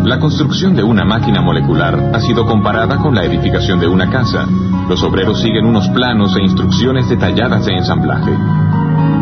[0.06, 4.48] La construcción de una máquina molecular ha sido comparada con la edificación de una casa.
[4.88, 8.32] Los obreros siguen unos planos e instrucciones detalladas de ensamblaje.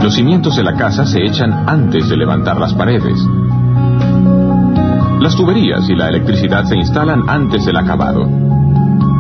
[0.02, 3.20] Los cimientos de la casa se echan antes de levantar las paredes.
[5.20, 8.30] Las tuberías y la electricidad se instalan antes del acabado.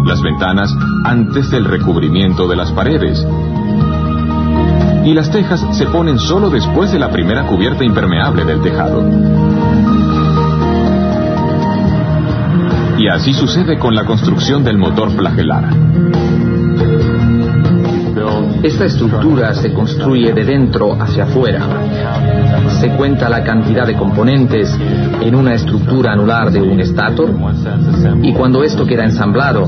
[0.05, 3.25] Las ventanas antes del recubrimiento de las paredes.
[5.03, 9.03] Y las tejas se ponen solo después de la primera cubierta impermeable del tejado.
[12.99, 15.73] Y así sucede con la construcción del motor flagelar.
[18.63, 21.61] Esta estructura se construye de dentro hacia afuera.
[22.79, 24.75] Se cuenta la cantidad de componentes
[25.21, 27.33] en una estructura anular de un estator
[28.21, 29.67] y cuando esto queda ensamblado,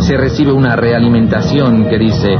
[0.00, 2.36] se recibe una realimentación que dice,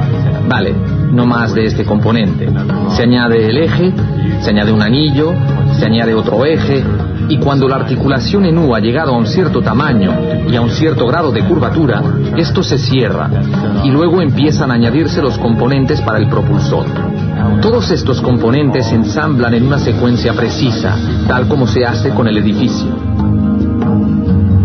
[0.49, 0.74] vale,
[1.12, 2.49] no más de este componente.
[2.91, 3.93] Se añade el eje,
[4.41, 5.32] se añade un anillo,
[5.78, 6.82] se añade otro eje
[7.28, 10.12] y cuando la articulación en U ha llegado a un cierto tamaño
[10.48, 12.02] y a un cierto grado de curvatura,
[12.36, 13.30] esto se cierra
[13.82, 16.86] y luego empiezan a añadirse los componentes para el propulsor.
[17.60, 20.96] Todos estos componentes se ensamblan en una secuencia precisa,
[21.26, 22.88] tal como se hace con el edificio.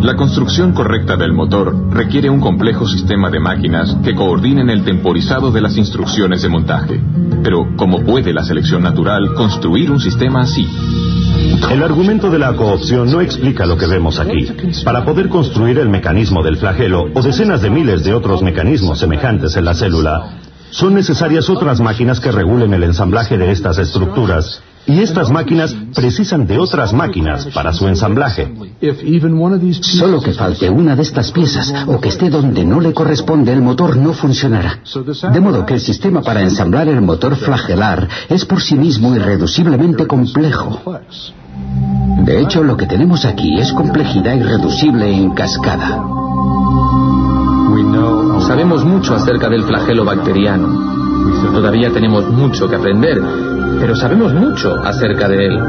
[0.01, 5.51] La construcción correcta del motor requiere un complejo sistema de máquinas que coordinen el temporizado
[5.51, 7.01] de las instrucciones de montaje.
[7.43, 10.65] Pero, ¿cómo puede la selección natural construir un sistema así?
[11.67, 14.47] El argumento de la coopción no explica lo que vemos aquí.
[14.83, 19.55] Para poder construir el mecanismo del flagelo o decenas de miles de otros mecanismos semejantes
[19.55, 20.39] en la célula,
[20.71, 26.47] son necesarias otras máquinas que regulen el ensamblaje de estas estructuras y estas máquinas precisan
[26.47, 28.51] de otras máquinas para su ensamblaje.
[29.81, 33.61] Solo que falte una de estas piezas o que esté donde no le corresponde el
[33.61, 34.79] motor no funcionará.
[35.31, 40.07] De modo que el sistema para ensamblar el motor flagelar es por sí mismo irreduciblemente
[40.07, 40.81] complejo.
[42.25, 46.03] De hecho, lo que tenemos aquí es complejidad irreducible en cascada.
[48.41, 50.67] Sabemos mucho acerca del flagelo bacteriano.
[51.53, 53.21] Todavía tenemos mucho que aprender,
[53.79, 55.59] pero sabemos mucho acerca de él.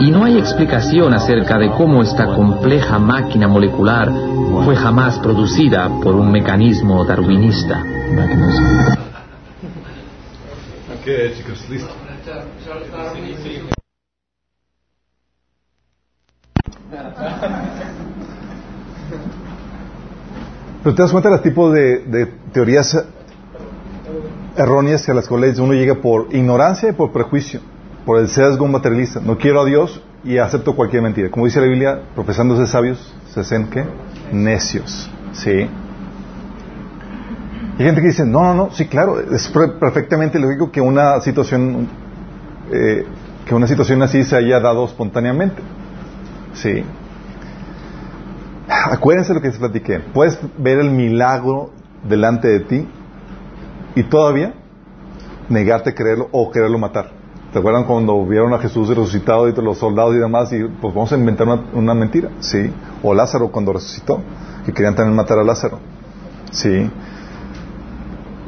[0.00, 4.10] Y no hay explicación acerca de cómo esta compleja máquina molecular
[4.64, 7.84] fue jamás producida por un mecanismo darwinista.
[10.94, 11.94] Ok, chicos, listo.
[20.82, 22.96] Pero te das cuenta del tipo de, de teorías
[24.56, 27.60] erróneas a las cuales uno llega por ignorancia y por prejuicio,
[28.06, 29.20] por el sesgo materialista.
[29.20, 31.30] No quiero a Dios y acepto cualquier mentira.
[31.30, 33.84] Como dice la Biblia, profesándose sabios, se hacen ¿qué?
[34.32, 35.10] Necios.
[35.32, 35.68] ¿Sí?
[37.78, 39.46] Hay gente que dice, no, no, no, sí, claro, es
[39.78, 41.86] perfectamente lógico que una situación,
[42.72, 43.04] eh,
[43.46, 45.62] que una situación así se haya dado espontáneamente.
[46.54, 46.84] Sí.
[48.68, 50.00] Acuérdense lo que les platiqué.
[50.00, 51.70] Puedes ver el milagro
[52.08, 52.88] delante de ti
[53.94, 54.54] y todavía
[55.48, 57.18] negarte a creerlo o quererlo matar.
[57.52, 60.52] ¿Te acuerdan cuando vieron a Jesús resucitado y los soldados y demás?
[60.52, 62.70] Y pues vamos a inventar una, mentira, ¿sí?
[63.02, 64.20] O Lázaro cuando resucitó,
[64.66, 65.78] que querían también matar a Lázaro,
[66.50, 66.90] ¿sí?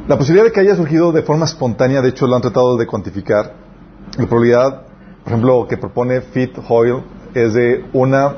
[0.07, 2.85] La posibilidad de que haya surgido de forma espontánea, de hecho lo han tratado de
[2.85, 3.53] cuantificar.
[4.17, 4.83] La probabilidad,
[5.23, 7.01] por ejemplo, que propone Fit Hoyle
[7.33, 8.35] es de una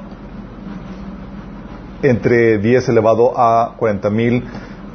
[2.01, 4.43] entre 10 elevado a 40 mil.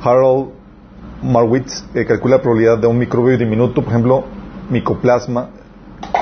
[0.02, 0.50] Harold
[1.22, 4.24] Marwitz calcula la probabilidad de un microbio diminuto, por ejemplo,
[4.70, 5.48] micoplasma,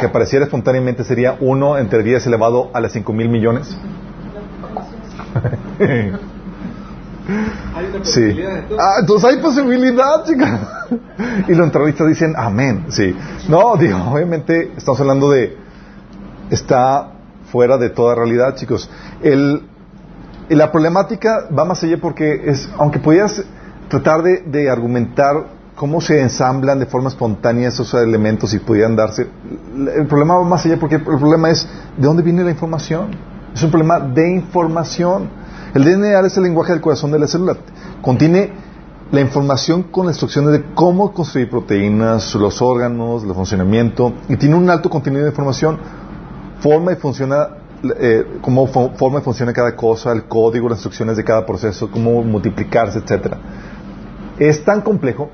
[0.00, 3.76] que apareciera espontáneamente sería 1 entre 10 elevado a las 5 mil millones.
[8.02, 8.40] sí.
[8.78, 10.60] Ah, entonces hay posibilidad, chicas.
[11.48, 12.86] y los entrevistas dicen amén.
[12.88, 13.14] Sí.
[13.48, 15.56] No, digo, obviamente estamos hablando de.
[16.50, 17.15] Está
[17.50, 18.90] fuera de toda realidad, chicos.
[19.22, 19.62] El,
[20.48, 23.42] la problemática va más allá porque es, aunque pudieras
[23.88, 29.26] tratar de, argumentar cómo se ensamblan de forma espontánea esos elementos y pudieran darse.
[29.94, 33.10] El problema va más allá porque el problema es de dónde viene la información.
[33.54, 35.28] Es un problema de información.
[35.74, 37.56] El DNA es el lenguaje del corazón de la célula.
[38.00, 38.52] Contiene
[39.12, 44.68] la información con instrucciones de cómo construir proteínas, los órganos, el funcionamiento, y tiene un
[44.68, 45.78] alto contenido de información,
[46.60, 47.48] forma y funciona,
[47.98, 52.22] eh, cómo forma y funciona cada cosa, el código, las instrucciones de cada proceso, cómo
[52.22, 53.38] multiplicarse, etcétera
[54.38, 55.30] es tan complejo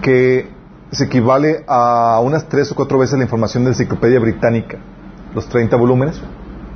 [0.00, 0.50] que
[0.90, 4.78] se equivale a unas tres o cuatro veces la información de la enciclopedia británica,
[5.34, 6.20] los 30 volúmenes,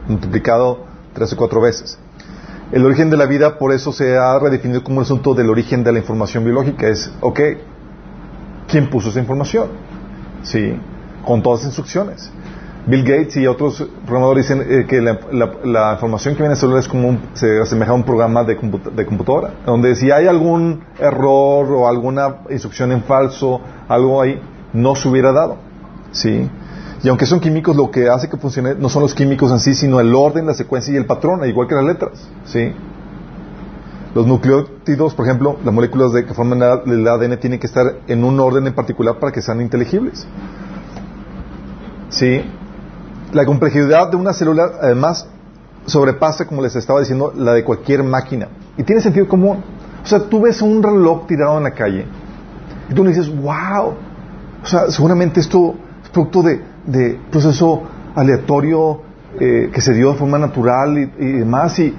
[0.09, 1.99] multiplicado tres o cuatro veces.
[2.73, 5.85] El origen de la vida, por eso se ha redefinido como un asunto del origen
[5.85, 6.89] de la información biológica.
[6.89, 7.41] Es, ok,
[8.69, 9.69] ¿quién puso esa información?
[10.43, 10.79] Sí,
[11.25, 12.31] con todas las instrucciones.
[12.87, 16.89] Bill Gates y otros programadores dicen eh, que la, información que viene a celular es
[16.89, 22.43] como se asemeja a un programa de, computadora, donde si hay algún error o alguna
[22.49, 24.41] instrucción en falso, algo ahí,
[24.73, 25.57] no se hubiera dado.
[26.13, 26.49] ¿sí?
[27.03, 29.75] Y aunque son químicos, lo que hace que funcione no son los químicos en sí,
[29.75, 32.29] sino el orden, la secuencia y el patrón, igual que las letras.
[32.45, 32.73] ¿sí?
[34.15, 38.23] Los nucleótidos, por ejemplo, las moléculas de, que forman el ADN tienen que estar en
[38.23, 40.25] un orden en particular para que sean inteligibles.
[42.11, 42.45] ¿Sí?
[43.33, 45.27] La complejidad de una célula, además,
[45.87, 48.49] sobrepasa, como les estaba diciendo, la de cualquier máquina.
[48.77, 49.63] Y tiene sentido común.
[50.03, 52.07] O sea, tú ves un reloj tirado en la calle
[52.89, 53.95] y tú le dices, wow.
[54.63, 57.83] O sea, seguramente esto es producto de, proceso
[58.15, 59.01] aleatorio
[59.41, 61.79] eh, que se dio de forma natural y, demás.
[61.79, 61.95] Y,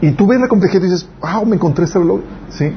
[0.00, 2.20] y, tú ves la complejidad y dices, wow, me encontré este reloj.
[2.50, 2.72] ¿Sí?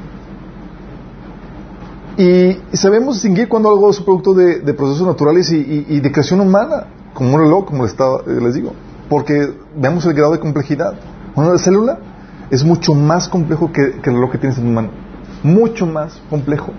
[2.18, 6.88] Y sabemos distinguir cuando algo es producto de, procesos naturales y, de creación humana
[7.18, 8.74] como un reloj, como les, estaba, eh, les digo,
[9.09, 9.34] porque
[9.76, 10.93] veamos el grado de complejidad.
[11.34, 11.97] Una célula
[12.51, 14.89] es mucho más complejo que, el reloj que tienes en tu mano.
[15.41, 16.74] Mucho más complejo.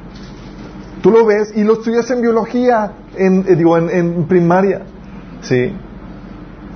[1.02, 4.82] Tú lo ves y lo estudias en biología, en, eh, digo, en, primaria.
[5.42, 5.72] ¿Sí?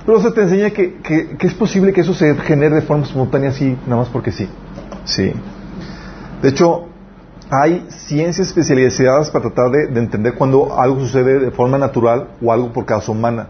[0.05, 3.05] Pero se te enseña que, que, que es posible que eso se genere de forma
[3.05, 4.45] espontánea así, nada más porque sí.
[5.05, 5.31] Sí.
[6.41, 6.89] De hecho,
[7.49, 12.51] hay ciencias especializadas para tratar de, de entender cuando algo sucede de forma natural o
[12.51, 13.47] algo por causa humana.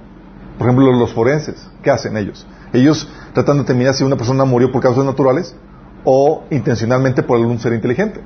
[0.58, 2.46] Por ejemplo, los forenses, ¿qué hacen ellos?
[2.74, 5.56] Ellos tratan de determinar si una persona murió por causas naturales
[6.06, 8.20] o intencionalmente por algún ser inteligente.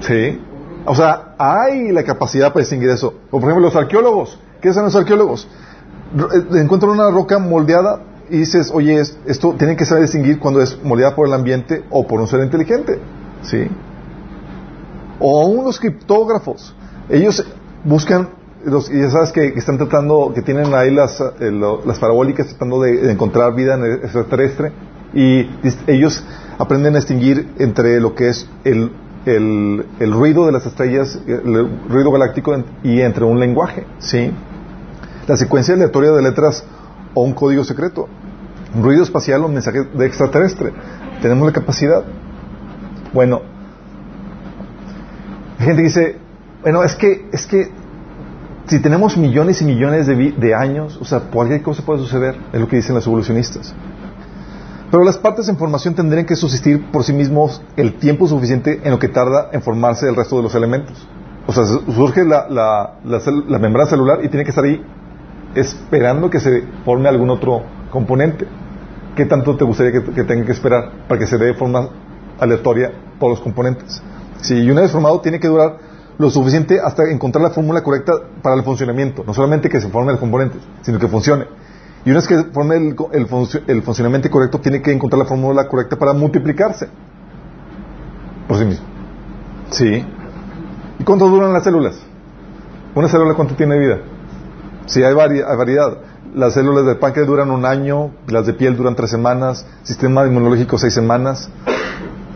[0.00, 0.40] Sí.
[0.86, 3.14] O sea, hay la capacidad para distinguir eso.
[3.30, 4.38] O por ejemplo, los arqueólogos.
[4.60, 5.48] ¿Qué hacen los arqueólogos?
[6.16, 8.00] Eh, Encuentran una roca moldeada
[8.30, 11.84] y dices, oye, es- esto tiene que saber distinguir cuando es moldeada por el ambiente
[11.90, 12.98] o por un ser inteligente.
[13.42, 13.68] ¿Sí?
[15.20, 16.74] O aún los criptógrafos.
[17.08, 17.44] Ellos
[17.84, 18.30] buscan,
[18.64, 21.50] los, ya sabes que, que están tratando, que tienen ahí las, eh,
[21.84, 24.72] las parabólicas tratando de, encontrar vida en el extraterrestre
[25.12, 25.48] y
[25.86, 26.24] ellos
[26.58, 28.92] aprenden a distinguir entre lo que es el,
[29.26, 34.30] el, el ruido de las estrellas, el ruido galáctico y entre un lenguaje, ¿sí?
[35.26, 36.64] La secuencia aleatoria de letras
[37.14, 38.08] o un código secreto,
[38.74, 40.72] un ruido espacial o un mensaje de extraterrestre.
[41.22, 42.04] Tenemos la capacidad.
[43.12, 43.42] Bueno,
[45.60, 46.16] hay gente dice,
[46.62, 47.70] bueno, es que, es que
[48.66, 52.66] si tenemos millones y millones de, años, o sea, cualquier cosa puede suceder, es lo
[52.68, 53.74] que dicen los evolucionistas.
[54.90, 58.90] Pero las partes en formación tendrían que subsistir por sí mismos el tiempo suficiente en
[58.90, 61.06] lo que tarda en formarse el resto de los elementos.
[61.46, 64.82] O sea, su- surge la, la, la membrana celular y tiene que estar ahí
[65.54, 68.46] esperando que se forme algún otro componente.
[69.14, 71.88] ¿Qué tanto te gustaría que, que tenga que esperar para que se dé de forma
[72.38, 74.02] aleatoria todos los componentes?
[74.40, 75.76] Sí, y una vez formado tiene que durar
[76.18, 78.12] lo suficiente hasta encontrar la fórmula correcta
[78.42, 79.24] para el funcionamiento.
[79.26, 81.46] No solamente que se formen los componentes, sino que funcione.
[82.04, 83.26] Y una vez que forme el, el
[83.66, 86.88] el funcionamiento correcto, tiene que encontrar la fórmula correcta para multiplicarse.
[88.48, 88.86] Por sí mismo.
[89.70, 90.04] Sí.
[90.98, 91.98] ¿Y cuánto duran las células?
[92.94, 93.98] ¿Una célula cuánto tiene vida?
[94.86, 95.98] Sí, hay, vari- hay variedad.
[96.34, 100.78] Las células del páncreas duran un año, las de piel duran tres semanas, sistema inmunológico
[100.78, 101.48] seis semanas,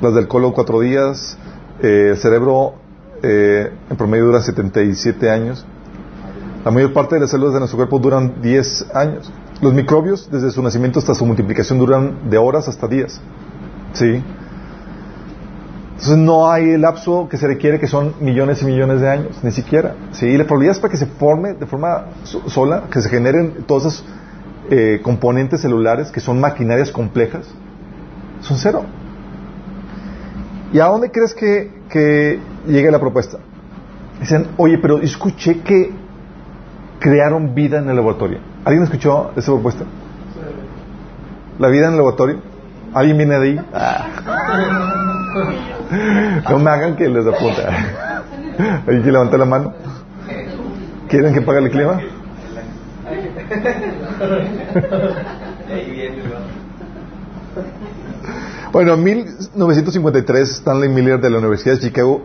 [0.00, 1.36] las del colon cuatro días,
[1.82, 2.74] eh, el cerebro
[3.22, 5.64] eh, en promedio dura 77 años.
[6.64, 9.32] La mayor parte de las células de nuestro cuerpo duran 10 años.
[9.60, 13.20] Los microbios, desde su nacimiento hasta su multiplicación, duran de horas hasta días.
[13.92, 14.22] ¿Sí?
[15.90, 19.38] Entonces no hay el lapso que se requiere, que son millones y millones de años,
[19.42, 19.94] ni siquiera.
[20.12, 20.26] ¿Sí?
[20.26, 23.64] Y la probabilidad es para que se forme de forma so- sola, que se generen
[23.66, 24.04] todos esos
[24.70, 27.46] eh, componentes celulares, que son maquinarias complejas,
[28.40, 28.84] son cero.
[30.74, 33.38] ¿Y a dónde crees que, llegue la propuesta?
[34.18, 35.92] Dicen, oye, pero escuché que
[36.98, 38.40] crearon vida en el laboratorio.
[38.64, 39.84] ¿Alguien escuchó esa propuesta?
[41.60, 42.40] ¿La vida en el laboratorio?
[42.92, 43.60] ¿Alguien viene de ahí?
[43.72, 44.06] Ah.
[46.50, 47.62] No me hagan que les apunte.
[48.86, 49.74] ¿Alguien que levanta la mano?
[51.08, 52.00] ¿Quieren que pague el clima?
[58.74, 62.22] Bueno, en 1953 Stanley Miller de la Universidad de Chicago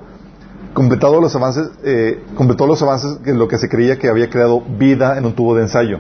[0.74, 4.60] completó los avances, eh, completó los avances en lo que se creía que había creado
[4.60, 6.00] vida en un tubo de ensayo.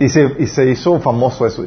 [0.00, 1.66] Y se, y se hizo famoso eso.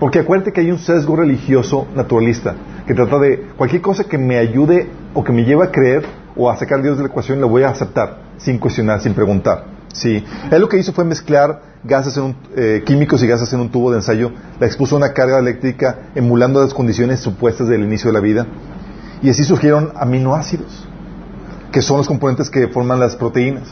[0.00, 2.54] Porque acuérdate que hay un sesgo religioso naturalista
[2.86, 6.50] que trata de cualquier cosa que me ayude o que me lleve a creer o
[6.50, 9.71] a sacar a Dios de la ecuación, lo voy a aceptar sin cuestionar, sin preguntar.
[9.92, 10.24] Sí.
[10.50, 13.70] Él lo que hizo fue mezclar gases en un, eh, químicos y gases en un
[13.70, 18.08] tubo de ensayo, la expuso a una carga eléctrica emulando las condiciones supuestas del inicio
[18.08, 18.46] de la vida
[19.22, 20.86] y así surgieron aminoácidos,
[21.70, 23.68] que son los componentes que forman las proteínas.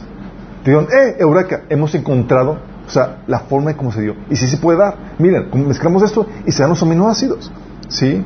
[0.60, 4.14] Dijeron, eh, Eureka, hemos encontrado, o sea, la forma de cómo se dio.
[4.28, 5.14] Y sí se puede dar.
[5.18, 7.50] Miren, mezclamos esto y se dan los aminoácidos.
[7.88, 8.24] ¿Sí?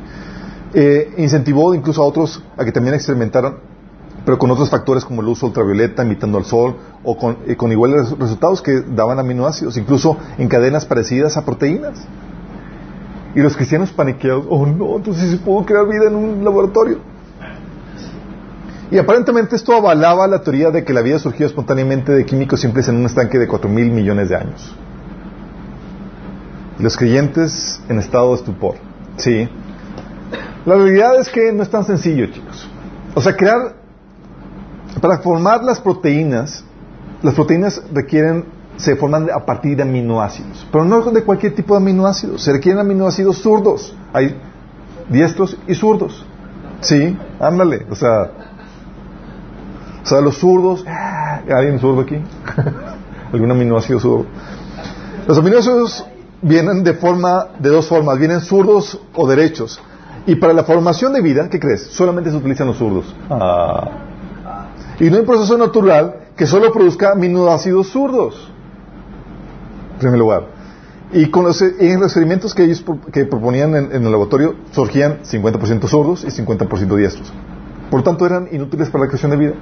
[0.73, 3.55] Eh, incentivó incluso a otros a que también experimentaran,
[4.25, 8.11] pero con otros factores como uso ultravioleta, imitando al sol, o con, eh, con iguales
[8.17, 12.05] resultados que daban aminoácidos, incluso en cadenas parecidas a proteínas.
[13.35, 16.99] Y los cristianos paniqueados, oh no, entonces se pudo crear vida en un laboratorio.
[18.91, 22.87] Y aparentemente esto avalaba la teoría de que la vida surgió espontáneamente de químicos simples
[22.87, 24.75] en un estanque de 4 mil millones de años.
[26.79, 28.75] Y los creyentes en estado de estupor.
[29.17, 29.49] Sí.
[30.65, 32.69] La realidad es que no es tan sencillo, chicos.
[33.15, 33.75] O sea, crear,
[35.01, 36.63] para formar las proteínas,
[37.21, 38.45] las proteínas requieren,
[38.77, 42.79] se forman a partir de aminoácidos, pero no de cualquier tipo de aminoácidos, se requieren
[42.79, 43.95] aminoácidos zurdos.
[44.13, 44.35] Hay
[45.09, 46.25] diestros y zurdos.
[46.81, 48.31] Sí, ándale, o sea,
[50.03, 51.41] o sea, los zurdos, ¡ah!
[51.49, 52.15] ¿alguien zurdo aquí?
[53.33, 54.25] ¿Algún aminoácido zurdo?
[55.27, 56.05] Los aminoácidos
[56.41, 59.81] vienen de forma, de dos formas, vienen zurdos o derechos.
[60.27, 61.87] Y para la formación de vida, ¿qué crees?
[61.87, 63.15] Solamente se utilizan los zurdos.
[63.29, 64.04] Ah.
[64.99, 68.51] Y no hay proceso natural que solo produzca aminoácidos zurdos.
[69.93, 70.47] En primer lugar.
[71.11, 75.87] Y con los, en los experimentos que ellos que proponían en, el laboratorio surgían 50%
[75.87, 77.31] sordos y 50% diestros.
[77.89, 79.53] Por tanto, eran inútiles para la creación de vida.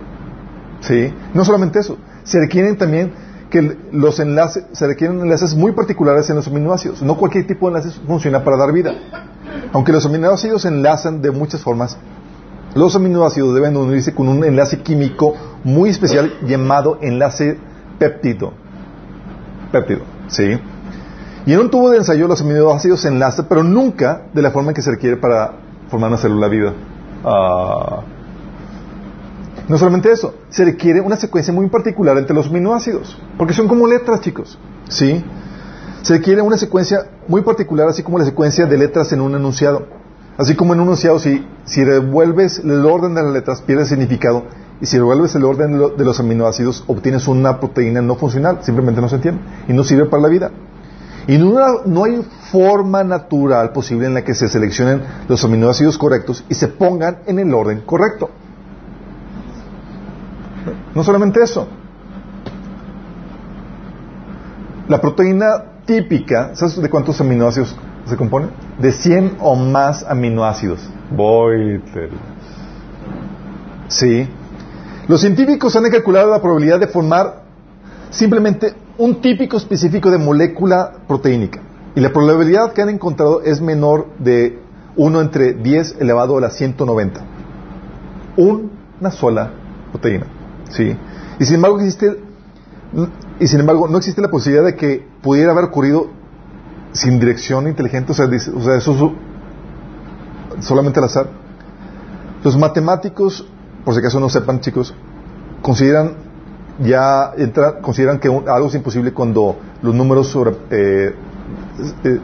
[0.79, 1.13] ¿Sí?
[1.34, 3.13] No solamente eso, se requieren también
[3.49, 7.01] que los enlaces, se requieren enlaces muy particulares en los aminoácidos.
[7.03, 8.93] No cualquier tipo de enlaces funciona para dar vida.
[9.73, 11.97] Aunque los aminoácidos enlazan de muchas formas,
[12.76, 17.57] los aminoácidos deben unirse con un enlace químico muy especial llamado enlace
[17.99, 18.53] péptido.
[19.71, 20.59] Péptido, ¿sí?
[21.45, 24.71] Y en un tubo de ensayo los aminoácidos se enlazan, pero nunca de la forma
[24.71, 25.53] en que se requiere para
[25.89, 26.74] formar una célula viva.
[27.26, 28.01] Ah.
[29.69, 33.88] no solamente eso, se requiere una secuencia muy particular entre los aminoácidos, porque son como
[33.88, 34.57] letras, chicos.
[34.89, 35.24] ¿Sí?
[36.01, 39.88] Se requiere una secuencia muy particular, así como la secuencia de letras en un enunciado.
[40.38, 44.43] Así como en un enunciado, si, si revuelves el orden de las letras, pierde significado.
[44.81, 48.59] Y si revuelves el orden de lo- de los aminoácidos, obtienes una proteína no funcional.
[48.61, 49.41] Simplemente no se entiende.
[49.67, 50.51] Y no sirve para la vida.
[51.27, 52.21] Y no, no hay
[52.51, 57.39] forma natural posible en la que se seleccionen los aminoácidos correctos y se pongan en
[57.39, 58.29] el orden correcto.
[60.95, 61.67] No solamente eso.
[64.88, 65.47] La proteína
[65.86, 67.75] típica, ¿sabes de cuántos aminoácidos
[68.06, 68.47] se compone?
[68.80, 70.80] De 100 o más aminoácidos.
[73.88, 74.28] Sí.
[75.08, 77.43] Los científicos han calculado la probabilidad de formar
[78.10, 81.62] simplemente un típico específico de molécula proteínica.
[81.95, 84.60] Y la probabilidad que han encontrado es menor de
[84.95, 87.22] 1 entre 10 elevado a la 190.
[88.38, 89.51] Una sola
[89.91, 90.26] proteína.
[90.70, 90.95] ¿Sí?
[91.39, 92.18] Y sin embargo existe
[93.39, 96.08] y sin embargo no existe la posibilidad de que pudiera haber ocurrido
[96.94, 99.14] sin dirección inteligente, o sea, dice- o sea, eso
[100.60, 101.28] es solamente al azar.
[102.44, 103.46] Los matemáticos,
[103.84, 104.94] por si acaso no sepan, chicos,
[105.62, 106.16] consideran
[106.80, 111.16] ya entra- consideran que algo es imposible cuando los números sobre eh,
[112.04, 112.20] eh,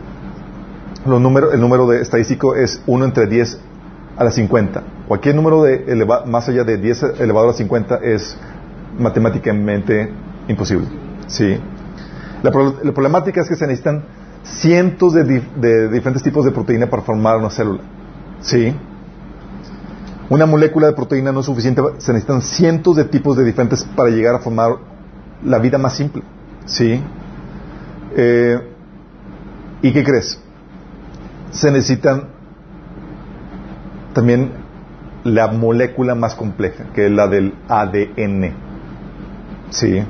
[1.06, 3.60] los números, el número de estadístico es 1 entre 10
[4.18, 4.84] a la 50.
[5.08, 8.36] Cualquier número de eleva- más allá de 10 elevado a la 50 es
[9.00, 10.12] matemáticamente
[10.48, 10.88] imposible.
[11.28, 11.58] ¿sí?
[12.44, 12.52] La,
[12.84, 14.04] la problemática es que se necesitan
[14.44, 17.82] cientos de, dif- de diferentes tipos de proteína para formar una célula.
[18.42, 18.74] ¿sí?
[20.30, 24.10] Una molécula de proteína no es suficiente, se necesitan cientos de tipos de diferentes para
[24.10, 24.74] llegar a formar
[25.44, 26.24] la vida más simple.
[26.66, 27.02] ¿Sí?
[28.16, 28.60] Eh,
[29.82, 30.40] ¿Y qué crees?
[31.52, 32.26] Se necesitan
[34.14, 34.52] también
[35.24, 38.54] la molécula más compleja, que es la del ADN.
[39.70, 40.04] ¿Sí?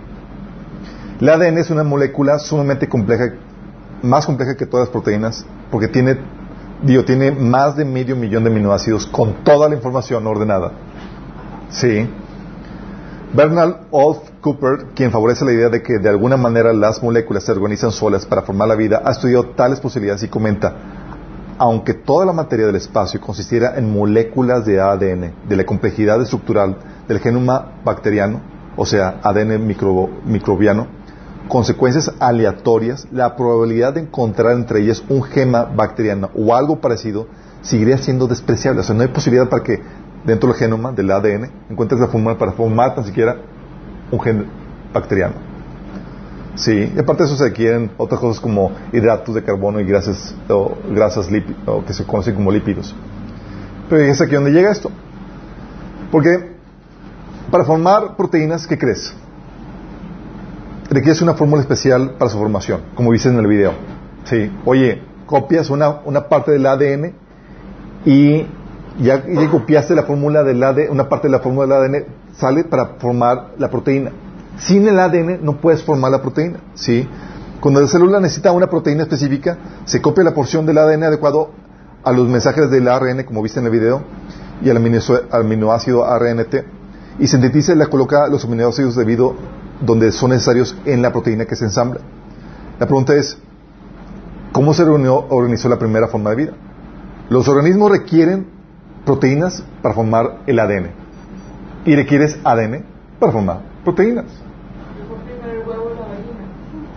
[1.21, 3.33] El ADN es una molécula sumamente compleja,
[4.01, 6.17] más compleja que todas las proteínas, porque tiene
[7.05, 10.71] tiene más de medio millón de aminoácidos con toda la información ordenada.
[11.69, 12.09] Sí.
[13.33, 17.51] Bernard Olf Cooper, quien favorece la idea de que de alguna manera las moléculas se
[17.51, 20.73] organizan solas para formar la vida, ha estudiado tales posibilidades y comenta,
[21.57, 26.77] aunque toda la materia del espacio consistiera en moléculas de ADN, de la complejidad estructural
[27.07, 28.39] del genoma bacteriano,
[28.77, 30.87] o sea, ADN micro- microbiano,
[31.49, 37.27] consecuencias aleatorias, la probabilidad de encontrar entre ellas un gema bacteriano o algo parecido
[37.61, 38.79] seguiría siendo despreciable.
[38.79, 39.81] O sea, no hay posibilidad para que
[40.25, 43.35] dentro del genoma, del ADN, encuentres la fórmula para formar tan siquiera
[44.11, 44.45] un gen
[44.93, 45.35] bacteriano.
[46.55, 50.35] Sí, y aparte de eso se adquieren otras cosas como hidratos de carbono y grasas,
[50.49, 51.29] o grasas
[51.65, 52.95] o que se conocen como lípidos.
[53.89, 54.91] Pero es aquí donde llega esto.
[56.11, 56.51] Porque
[57.49, 59.13] para formar proteínas, ¿qué crees?
[60.89, 63.73] Requieres una fórmula especial para su formación, como dice en el video.
[64.23, 64.51] Sí.
[64.65, 67.13] Oye, copias una, una parte del ADN
[68.05, 68.45] y
[68.99, 72.63] ya, ya copiaste la fórmula del ADN, una parte de la fórmula del ADN sale
[72.63, 74.11] para formar la proteína.
[74.57, 77.07] Sin el ADN no puedes formar la proteína, ¿sí?
[77.59, 81.51] Cuando la célula necesita una proteína específica, se copia la porción del ADN adecuado
[82.03, 84.01] a los mensajes del ARN, como viste en el video,
[84.61, 84.77] y al
[85.31, 86.55] aminoácido ARNT,
[87.19, 89.35] y sintetiza y la coloca los aminoácidos debido
[89.81, 92.01] donde son necesarios en la proteína que se ensambla.
[92.79, 93.37] La pregunta es,
[94.51, 96.51] ¿cómo se reunió- organizó la primera forma de vida?
[97.29, 98.47] Los organismos requieren
[99.05, 100.91] proteínas para formar el ADN
[101.85, 102.83] y requieres ADN
[103.19, 104.25] para formar proteínas.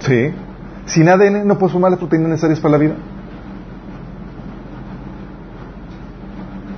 [0.01, 0.35] Sí.
[0.87, 2.95] Sin ADN no puedes formar las proteínas necesarias para la vida.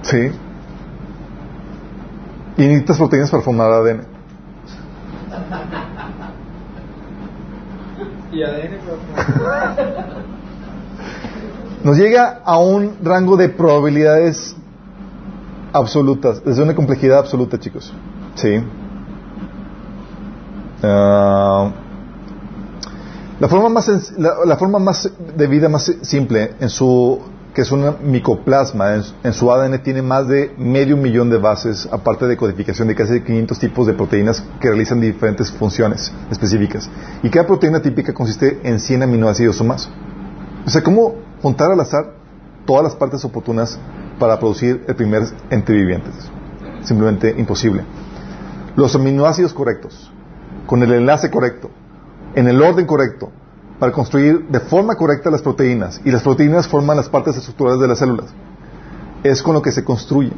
[0.02, 0.30] Sí.
[2.58, 4.00] Y necesitas proteínas para formar ADN.
[5.30, 5.70] Y ADN,
[7.96, 8.23] pero-
[11.84, 14.56] Nos llega a un rango de probabilidades
[15.72, 17.92] absolutas, desde una complejidad absoluta, chicos.
[18.36, 18.62] Sí.
[20.82, 21.70] Ah,
[23.40, 27.20] La forma más, la, la forma más de vida más simple en su
[27.54, 32.26] que es un micoplasma, en, su- ADN tiene más de medio millón de bases, aparte
[32.26, 36.90] de codificación de casi 500 tipos de proteínas que realizan diferentes funciones específicas.
[37.22, 39.88] Y cada proteína típica consiste en 100 aminoácidos o más.
[40.66, 42.14] O sea, ¿cómo juntar al azar
[42.66, 43.78] todas las partes oportunas
[44.18, 46.10] para producir el primer ente viviente?
[46.82, 47.84] Simplemente imposible.
[48.74, 50.10] Los aminoácidos correctos,
[50.66, 51.70] con el enlace correcto,
[52.34, 53.30] en el orden correcto,
[53.78, 56.00] para construir de forma correcta las proteínas.
[56.04, 58.26] Y las proteínas forman las partes estructurales de las células.
[59.22, 60.32] Es con lo que se construye.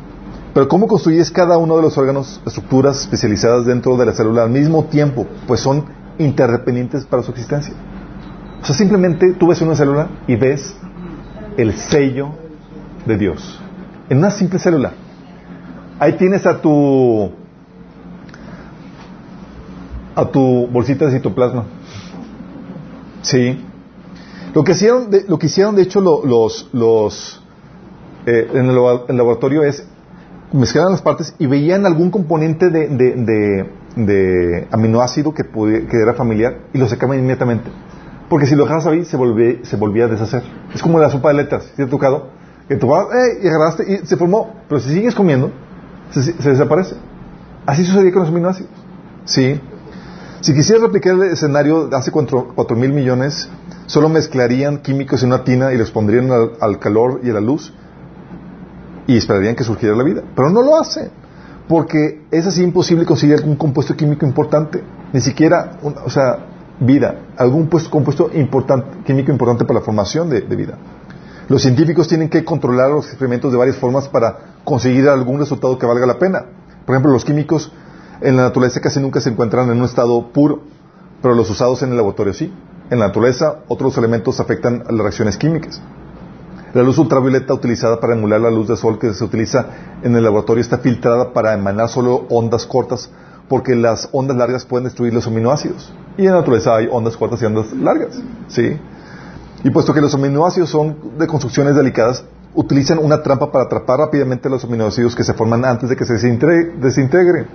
[0.55, 4.51] Pero ¿cómo construyes cada uno de los órganos, estructuras especializadas dentro de la célula al
[4.51, 5.26] mismo tiempo?
[5.47, 5.84] Pues son
[6.18, 7.74] interdependientes para su existencia.
[8.62, 10.74] O sea, simplemente tú ves una célula y ves
[11.59, 12.30] el sello
[13.05, 13.61] de Dios.
[14.09, 14.93] En una simple célula.
[15.99, 17.30] Ahí tienes a tu
[20.14, 21.64] a tu bolsita de citoplasma.
[23.27, 23.64] Sí.
[24.55, 27.43] Lo que hicieron, de, lo que hicieron de hecho lo- los, los
[28.27, 29.87] eh, en el, labo- el laboratorio es
[30.53, 33.66] mezclaron las partes y veían algún componente de, de,
[33.97, 37.68] de- aminoácido que, pudi- que era familiar y lo sacaban inmediatamente.
[38.29, 40.43] Porque si lo dejabas ahí se volvía, se volvía a deshacer.
[40.74, 42.29] Es como la sopa de letras, ¿sí te ha tocado?
[42.68, 45.51] Que vas, eh, y agarraste y se formó, pero si sigues comiendo,
[46.11, 46.95] se, se desaparece.
[47.66, 48.70] Así sucedía con los aminoácidos.
[49.24, 49.61] Sí.
[50.41, 53.49] Si quisieras replicar el escenario de hace 4 mil millones,
[53.87, 57.41] solo mezclarían químicos en una tina y los pondrían al, al calor y a la
[57.41, 57.72] luz
[59.07, 60.22] y esperarían que surgiera la vida.
[60.34, 61.11] Pero no lo hacen,
[61.68, 64.82] porque es así imposible conseguir algún compuesto químico importante,
[65.12, 66.39] ni siquiera, un- o sea,
[66.80, 70.76] vida, algún puesto- compuesto importante, químico importante para la formación de vida.
[71.49, 75.87] Los científicos tienen que controlar los experimentos de varias formas para conseguir algún resultado que
[75.87, 76.45] valga la pena.
[76.84, 77.72] Por ejemplo, los químicos
[78.21, 80.61] en la naturaleza casi nunca se encuentran en un estado puro,
[81.23, 82.53] pero los usados en el laboratorio sí.
[82.91, 85.81] En la naturaleza, otros elementos afectan a las reacciones químicas.
[86.73, 89.67] La luz ultravioleta utilizada para emular la luz del sol que se utiliza
[90.03, 93.11] en el laboratorio está filtrada para emanar solo ondas cortas
[93.49, 95.93] porque las ondas largas pueden destruir los aminoácidos.
[96.19, 98.21] Y en la naturaleza hay ondas cortas y ondas largas.
[98.49, 98.77] ¿sí?
[99.64, 104.49] Y puesto que los aminoácidos son de construcciones delicadas, utilizan una trampa para atrapar rápidamente
[104.49, 107.47] los aminoácidos que se forman antes de que se desintegre- desintegren.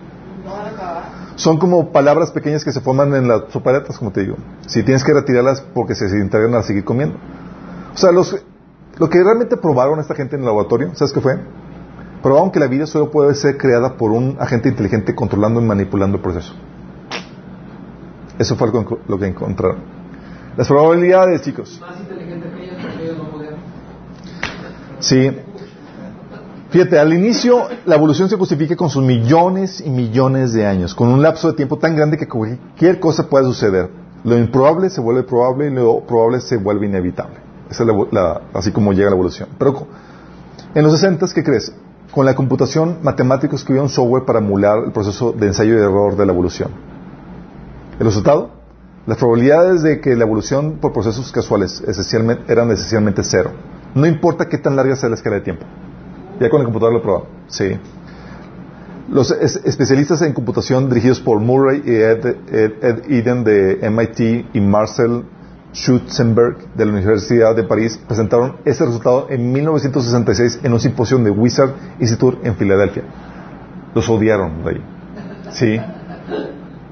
[1.42, 4.36] Son como palabras pequeñas que se forman en las sopa de letras, como te digo.
[4.68, 7.18] Si tienes que retirarlas porque se desintegran al seguir comiendo.
[7.96, 8.36] O sea, los,
[9.00, 11.40] lo que realmente probaron esta gente en el laboratorio, ¿sabes qué fue?
[12.22, 16.18] Probaron que la vida solo puede ser creada por un agente inteligente controlando y manipulando
[16.18, 16.54] el proceso.
[18.38, 19.80] Eso fue lo que- lo que encontraron.
[20.56, 21.80] Las probabilidades, chicos.
[21.82, 23.56] Más inteligente que ellos porque ellos no podían.
[25.00, 25.32] Sí.
[26.72, 31.10] Fíjate, al inicio la evolución se justifica con sus millones y millones de años, con
[31.10, 33.90] un lapso de tiempo tan grande que cualquier cosa puede suceder.
[34.24, 37.36] Lo improbable se vuelve probable y lo probable se vuelve inevitable.
[37.70, 39.50] Esa es la, así como llega la evolución.
[39.58, 39.86] Pero
[40.74, 41.74] en los 60, ¿qué crees?
[42.10, 46.26] Con la computación, matemáticos escribieron software para emular el proceso de ensayo y error de
[46.26, 46.72] la evolución.
[48.00, 48.50] ¿El resultado?
[49.08, 51.84] Las probabilidades de que la evolución por procesos casuales
[52.48, 53.52] eran esencialmente cero.
[53.94, 55.66] No importa qué tan larga sea la escala de tiempo.
[56.42, 57.28] Ya con el computador lo probado.
[57.48, 57.78] Sí.
[59.10, 64.46] Los es- especialistas en computación dirigidos por Murray y Ed, Ed- Ed Eden de MIT
[64.54, 65.24] y Marcel
[65.74, 71.30] Schutzenberg de la Universidad de París presentaron ese resultado en 1966 en un simposio de
[71.32, 73.04] Wizard Institute en Filadelfia.
[73.94, 74.82] Los odiaron de ahí.
[75.52, 75.78] Sí.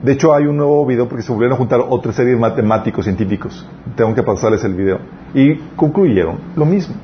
[0.03, 3.03] De hecho, hay un nuevo video porque se volvieron a juntar otra serie de matemáticos
[3.05, 3.67] científicos.
[3.95, 4.99] Tengo que pasarles el video.
[5.33, 6.95] Y concluyeron lo mismo.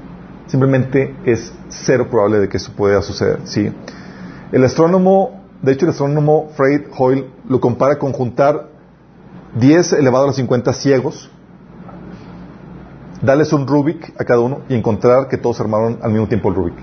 [0.47, 3.39] Simplemente es cero probable de que eso pueda suceder.
[3.45, 3.71] ¿sí?
[4.51, 8.69] El astrónomo, de hecho, el astrónomo Fred Hoyle lo compara con juntar
[9.55, 11.29] 10 elevado a los 50 ciegos,
[13.21, 16.55] darles un Rubik a cada uno y encontrar que todos armaron al mismo tiempo el
[16.55, 16.75] Rubik.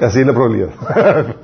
[0.00, 0.70] Así es la probabilidad.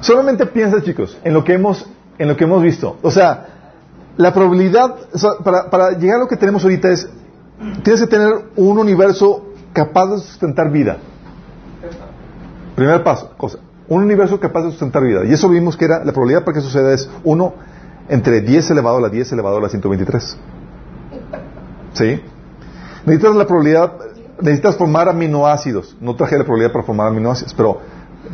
[0.00, 1.86] Solamente piensa, chicos, en lo que hemos,
[2.18, 2.96] en lo que hemos visto.
[3.02, 3.59] O sea,
[4.20, 4.96] la probabilidad,
[5.42, 7.08] para, para llegar a lo que tenemos ahorita es,
[7.82, 10.98] tienes que tener un universo capaz de sustentar vida.
[12.76, 13.58] Primer paso, cosa.
[13.88, 15.24] Un universo capaz de sustentar vida.
[15.24, 17.54] Y eso vimos que era, la probabilidad para que suceda es 1
[18.10, 20.36] entre 10 elevado a la 10 elevado a la 123.
[21.94, 22.20] ¿Sí?
[23.06, 23.92] Necesitas la probabilidad,
[24.42, 25.96] necesitas formar aminoácidos.
[25.98, 27.80] No traje la probabilidad para formar aminoácidos, pero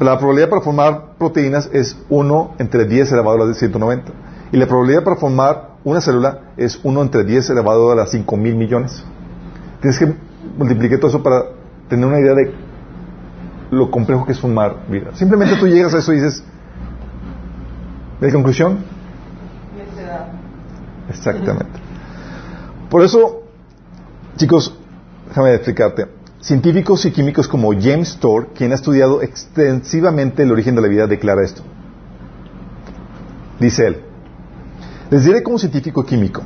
[0.00, 4.12] la probabilidad para formar proteínas es 1 entre 10 elevado a la 190.
[4.52, 8.36] Y la probabilidad para formar una célula es 1 entre 10 elevado a las 5
[8.36, 9.04] mil millones.
[9.80, 10.14] Tienes que
[10.56, 11.44] multiplicar todo eso para
[11.88, 12.54] tener una idea de
[13.70, 15.10] lo complejo que es formar vida.
[15.14, 16.42] Simplemente tú llegas a eso y dices,
[18.20, 18.78] ¿de conclusión?
[21.08, 21.80] Exactamente.
[22.90, 23.42] Por eso,
[24.36, 24.76] chicos,
[25.28, 26.06] déjame explicarte.
[26.40, 31.06] Científicos y químicos como James Tour, quien ha estudiado extensivamente el origen de la vida,
[31.06, 31.62] declara esto.
[33.58, 34.05] Dice él,
[35.10, 36.42] les diré como científico químico,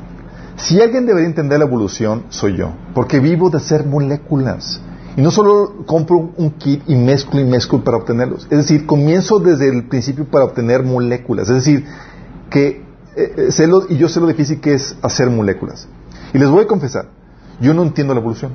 [0.57, 4.81] si alguien debería entender la evolución, soy yo, porque vivo de hacer moléculas.
[5.17, 8.45] Y no solo compro un kit y mezclo y mezclo para obtenerlos.
[8.51, 11.49] Es decir, comienzo desde el principio para obtener moléculas.
[11.49, 11.85] Es decir,
[12.49, 12.85] que
[13.17, 15.89] eh, sé lo- y yo sé lo difícil que es hacer moléculas.
[16.33, 17.07] Y les voy a confesar,
[17.61, 18.53] yo no entiendo la evolución.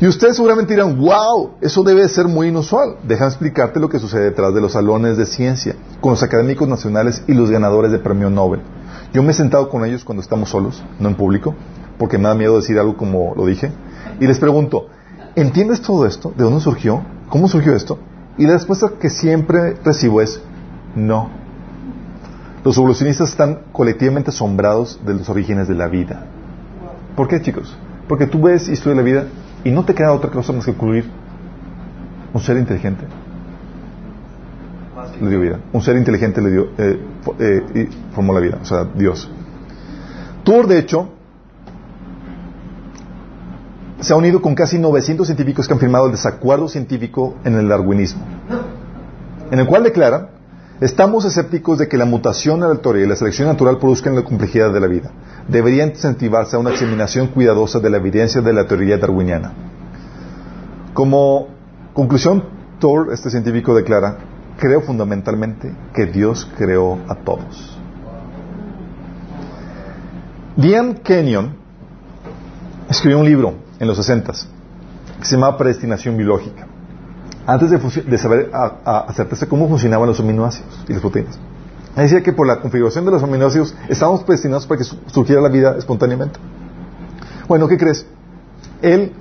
[0.00, 2.96] Y ustedes seguramente dirán, wow, eso debe ser muy inusual.
[3.06, 7.22] Déjame explicarte lo que sucede detrás de los salones de ciencia, con los académicos nacionales
[7.28, 8.60] y los ganadores de premio Nobel.
[9.14, 11.54] Yo me he sentado con ellos cuando estamos solos, no en público,
[11.96, 13.70] porque me da miedo decir algo como lo dije,
[14.18, 14.88] y les pregunto,
[15.36, 16.34] ¿entiendes todo esto?
[16.36, 17.02] ¿De dónde surgió?
[17.28, 18.00] ¿Cómo surgió esto?
[18.36, 20.42] Y la respuesta que siempre recibo es,
[20.96, 21.30] no.
[22.64, 26.26] Los evolucionistas están colectivamente asombrados de los orígenes de la vida.
[27.14, 27.76] ¿Por qué, chicos?
[28.08, 29.26] Porque tú ves y estudias la vida
[29.62, 31.08] y no te queda otra cosa más que concluir
[32.34, 33.06] un ser inteligente
[35.22, 35.60] le dio vida.
[35.72, 37.00] Un ser inteligente le dio, eh,
[37.38, 39.30] eh, y formó la vida, o sea, Dios.
[40.44, 41.08] Tour, de hecho,
[44.00, 47.68] se ha unido con casi 900 científicos que han firmado el desacuerdo científico en el
[47.68, 48.22] darwinismo,
[49.50, 50.28] en el cual declaran,
[50.80, 54.80] estamos escépticos de que la mutación aleatoria y la selección natural produzcan la complejidad de
[54.80, 55.12] la vida.
[55.46, 59.52] Debería incentivarse a una examinación cuidadosa de la evidencia de la teoría darwiniana.
[60.94, 61.48] Como
[61.94, 62.44] conclusión,
[62.80, 64.18] Thor, este científico, declara,
[64.58, 67.78] creo fundamentalmente que Dios creó a todos.
[70.56, 71.54] Diane Kenyon
[72.90, 74.32] escribió un libro en los 60
[75.20, 76.66] que se llama Predestinación Biológica.
[77.46, 81.38] Antes de, saber a, a- a certeza cómo funcionaban los aminoácidos y las proteínas.
[81.94, 85.40] Ella Decía que por la configuración de los aminoácidos estábamos predestinados para que su- surgiera
[85.40, 86.38] la vida espontáneamente.
[87.48, 88.06] Bueno, ¿qué crees?
[88.80, 89.12] Él,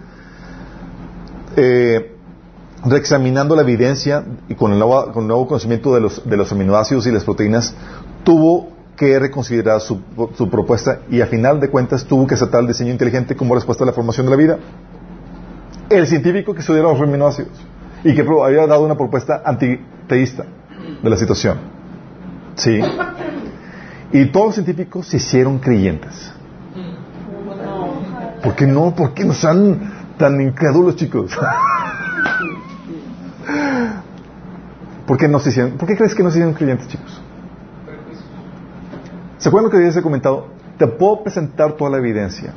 [1.56, 2.16] eh,
[2.86, 6.52] reexaminando la evidencia y con el nuevo, con el nuevo conocimiento de los, de los
[6.52, 7.74] aminoácidos y las proteínas,
[8.24, 8.70] tuvo
[9.02, 10.00] que reconsiderar su,
[10.52, 13.88] propuesta y a final de cuentas tuvo que aceptar el diseño inteligente como respuesta a
[13.88, 14.60] la formación de la vida.
[15.90, 17.52] El científico que estudió los aminoácidos
[18.04, 20.46] y que había dado una propuesta antiteísta
[21.02, 21.58] de la situación.
[22.56, 22.80] Sí.
[24.14, 26.32] Y todos los científicos se hicieron creyentes.
[28.44, 28.94] ¿Por qué no?
[28.94, 31.32] ¿Por qué no sean tan incrédulos, chicos?
[35.12, 35.74] ¿Por qué no se hicieron?
[35.74, 37.22] ¿Por qué crees que no se hicieron creyentes, chicos?
[39.40, 40.48] ¿Se acuerdan lo que he comentado?
[40.78, 42.54] Te puedo presentar toda la evidencia,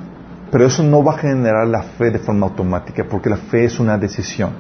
[0.53, 3.81] pero eso no va a generar la fe de forma automática, porque la fe es
[3.81, 4.51] una decisión.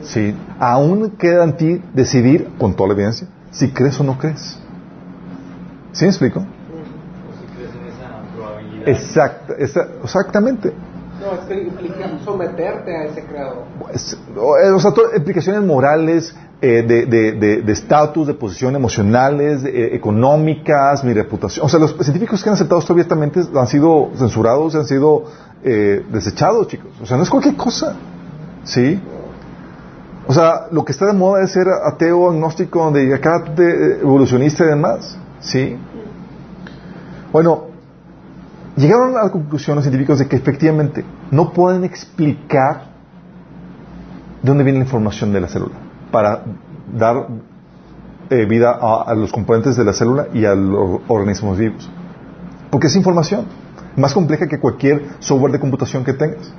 [0.00, 0.32] ¿Sí?
[0.60, 4.56] Aún queda en ti decidir, con toda la evidencia, si crees o no crees.
[5.90, 6.46] ¿Sí me explico?
[8.86, 10.72] Exacta, esa- exactamente.
[11.20, 13.64] No, es que implica someterte a ese creador.
[14.36, 19.62] O eh, o sea, implicaciones morales, eh, de- de de- de estatus, de, posición emocionales,
[19.64, 21.66] eh, económicas, mi reputación.
[21.66, 25.24] O sea, los científicos que han aceptado esto abiertamente han sido censurados, han sido
[25.64, 26.90] eh, desechados, chicos.
[27.02, 27.94] O sea, no es cualquier cosa.
[28.64, 29.00] ¿Sí?
[30.28, 34.64] O sea, lo que está de moda es ser ateo, agnóstico, de acá de evolucionista
[34.64, 35.16] y demás.
[35.40, 35.76] ¿Sí?
[37.32, 37.66] Bueno,
[38.76, 42.84] llegaron a la conclusión los científicos de que efectivamente no pueden explicar
[44.42, 45.74] de dónde viene la información de la célula
[46.16, 46.44] para
[46.94, 47.26] dar
[48.30, 51.90] eh, vida a, a los componentes de la célula y a los organismos vivos.
[52.70, 53.44] Porque es información
[53.96, 56.50] más compleja que cualquier software de computación que tengas.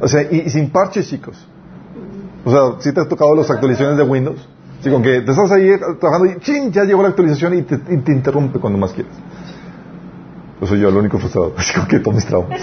[0.00, 1.46] O sea, y, y sin parches, chicos.
[2.42, 4.48] O sea, si te ha tocado las actualizaciones de Windows,
[4.80, 6.72] sí, con que te estás ahí trabajando y ¡chin!
[6.72, 9.12] ya llegó la actualización y te, y te interrumpe cuando más quieres.
[10.58, 11.52] Yo soy yo el único frustrado.
[11.58, 12.62] Así que todos mis traumas.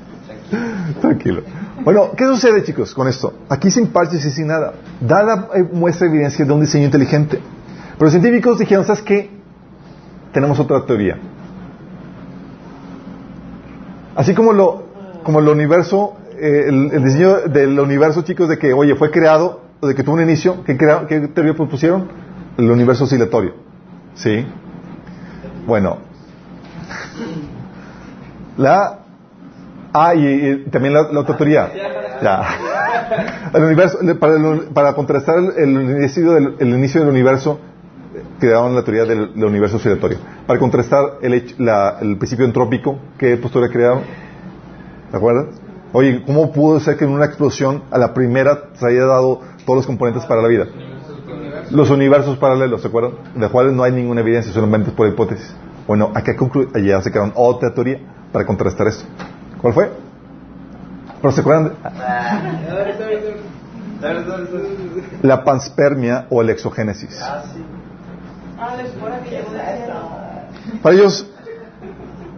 [1.02, 1.42] Tranquilo.
[1.86, 3.32] Bueno, ¿qué sucede, chicos, con esto?
[3.48, 4.74] Aquí sin parches y sin nada.
[5.00, 7.38] Da la eh, muestra evidencia de un diseño inteligente.
[7.92, 9.30] Pero los científicos dijeron, ¿sabes qué?
[10.32, 11.16] Tenemos otra teoría.
[14.16, 14.82] Así como lo,
[15.22, 19.94] como el universo, eh, el, diseño del universo, chicos, de que, oye, fue creado, de
[19.94, 22.08] que tuvo un inicio, ¿qué, qué teoría propusieron?
[22.58, 23.54] El universo oscilatorio.
[24.16, 24.44] ¿Sí?
[25.68, 25.98] Bueno,
[28.56, 29.05] la
[29.98, 31.70] Ah, y, y también la, la otra teoría.
[32.22, 32.42] Ya.
[33.54, 37.58] El universo, para, el- para contrastar el, inicio del, el inicio del universo,
[38.14, 40.18] eh, crearon la teoría del, del universo oscilatorio.
[40.46, 44.02] Para contrastar el, la- el principio entrópico, ¿qué postura crearon?
[45.10, 45.46] ¿Te acuerdas?
[45.92, 49.76] Oye, ¿cómo pudo ser que en una explosión a la primera se haya dado todos
[49.78, 50.66] los componentes para la vida?
[51.70, 53.12] Los universos paralelos, ¿se acuerdan?
[53.34, 55.54] De cuales no hay ninguna evidencia, solamente por hipótesis.
[55.86, 57.98] Bueno, acá concluye, allá se crearon otra teoría
[58.32, 59.04] para contrastar esto.
[59.66, 59.90] ¿Cuál fue?
[61.20, 61.72] ¿Pero se acuerdan?
[65.22, 67.20] La panspermia o el exogénesis.
[70.80, 71.26] Para ellos,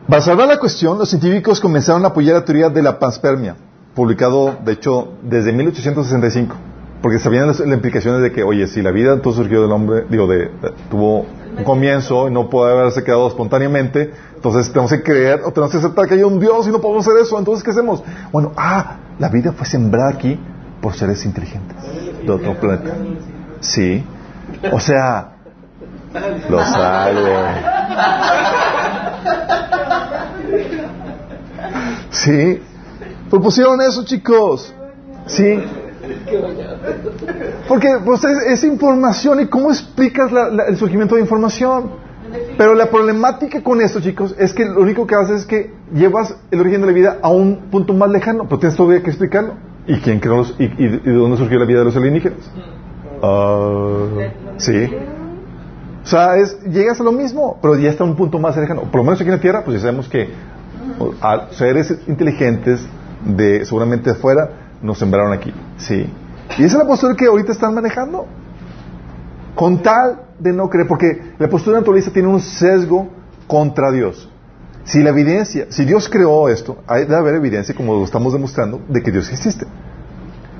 [0.08, 3.56] para salvar la cuestión, los científicos comenzaron a apoyar la teoría de la panspermia,
[3.94, 6.56] publicado, de hecho, desde 1865,
[7.02, 10.06] porque sabían las, las implicaciones de que, oye, si la vida todo surgió del hombre,
[10.08, 10.50] digo, de,
[10.90, 11.26] tuvo
[11.58, 15.78] un comienzo y no puede haberse quedado espontáneamente, entonces tenemos que creer o tenemos que
[15.78, 18.02] aceptar que hay un Dios y no podemos hacer eso, entonces ¿qué hacemos?
[18.32, 20.38] Bueno, ah, la vida fue sembrada aquí
[20.80, 21.76] por seres inteligentes
[22.24, 22.94] de otro planeta.
[23.60, 24.04] Sí.
[24.72, 25.32] O sea,
[26.48, 27.28] lo salvo.
[32.10, 32.62] Sí.
[33.30, 34.72] Propusieron eso, chicos.
[35.26, 35.62] Sí.
[37.68, 41.90] Porque pues, es, información y cómo explicas la- la- el surgimiento de información.
[42.58, 46.36] Pero la problemática con esto, chicos, es que lo único que haces es que llevas
[46.50, 49.54] el origen de la vida a un punto más lejano, pero tienes todavía que explicarlo.
[49.86, 52.38] ¿Y quién creó los, y, de dónde surgió la vida de los alienígenas?
[53.22, 54.04] Ah,
[54.58, 54.90] sí.
[56.04, 58.82] O sea, es, llegas a lo mismo, pero ya está un punto más lejano.
[58.82, 60.28] Por lo menos aquí en la Tierra, pues ya sabemos que
[61.22, 62.84] a seres inteligentes
[63.24, 64.50] de seguramente afuera
[64.82, 65.52] nos sembraron aquí.
[65.76, 66.10] Sí.
[66.58, 68.26] Y esa es la postura que ahorita están manejando.
[69.54, 73.08] Con tal de no creer, porque la postura naturalista tiene un sesgo
[73.46, 74.30] contra Dios.
[74.84, 78.80] Si la evidencia, si Dios creó esto, hay de haber evidencia, como lo estamos demostrando,
[78.88, 79.66] de que Dios existe.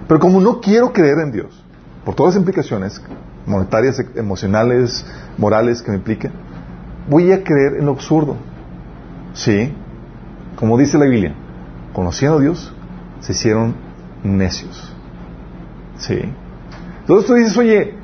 [0.06, 1.64] Pero como no quiero creer en Dios,
[2.04, 3.00] por todas las implicaciones
[3.46, 5.06] monetarias, emocionales,
[5.38, 6.32] morales que me impliquen,
[7.08, 8.36] voy a creer en lo absurdo.
[9.32, 9.72] Sí,
[10.56, 11.34] como dice la Biblia,
[11.92, 12.74] conociendo a Dios,
[13.20, 13.74] se hicieron
[14.22, 14.94] necios.
[15.98, 16.18] Sí.
[17.00, 17.94] Entonces tú dices, oye,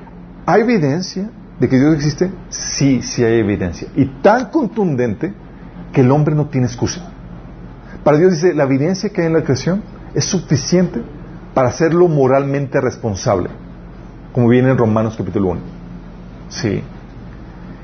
[0.46, 1.30] ¿hay evidencia
[1.60, 2.30] de que Dios existe?
[2.48, 3.88] Sí, sí hay evidencia.
[3.94, 5.32] Y tan contundente
[5.92, 7.10] que el hombre no tiene excusa.
[8.02, 9.82] Para Dios dice, la evidencia que hay en la creación
[10.14, 11.02] es suficiente
[11.54, 13.48] para hacerlo moralmente responsable,
[14.32, 15.60] como viene en Romanos capítulo 1.
[16.48, 16.82] Sí.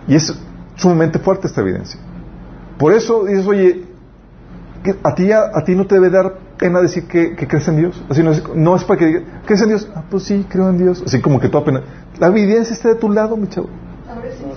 [0.09, 0.35] Y es
[0.75, 2.01] sumamente fuerte esta evidencia.
[2.79, 3.85] Por eso dices, oye,
[5.05, 7.79] a, ti, a, a ti no te debe dar pena decir que, que crees en
[7.79, 8.01] Dios.
[8.09, 9.89] Así no es, no es para que digas, ¿crees en Dios?
[9.95, 11.03] Ah, pues sí, creo en Dios.
[11.05, 11.83] Así como que toda pena.
[12.19, 13.69] La evidencia está de tu lado, mi chavo.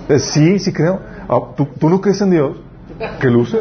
[0.08, 1.00] Eh, sí, sí creo.
[1.28, 2.58] Ah, ¿tú, tú no crees en Dios?
[3.20, 3.58] ¿Qué luce?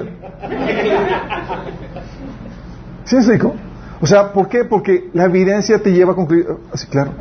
[3.05, 3.55] ¿Sí me explico?
[4.01, 4.65] O sea, ¿por qué?
[4.65, 7.13] Porque la evidencia te lleva a concluir, así claro,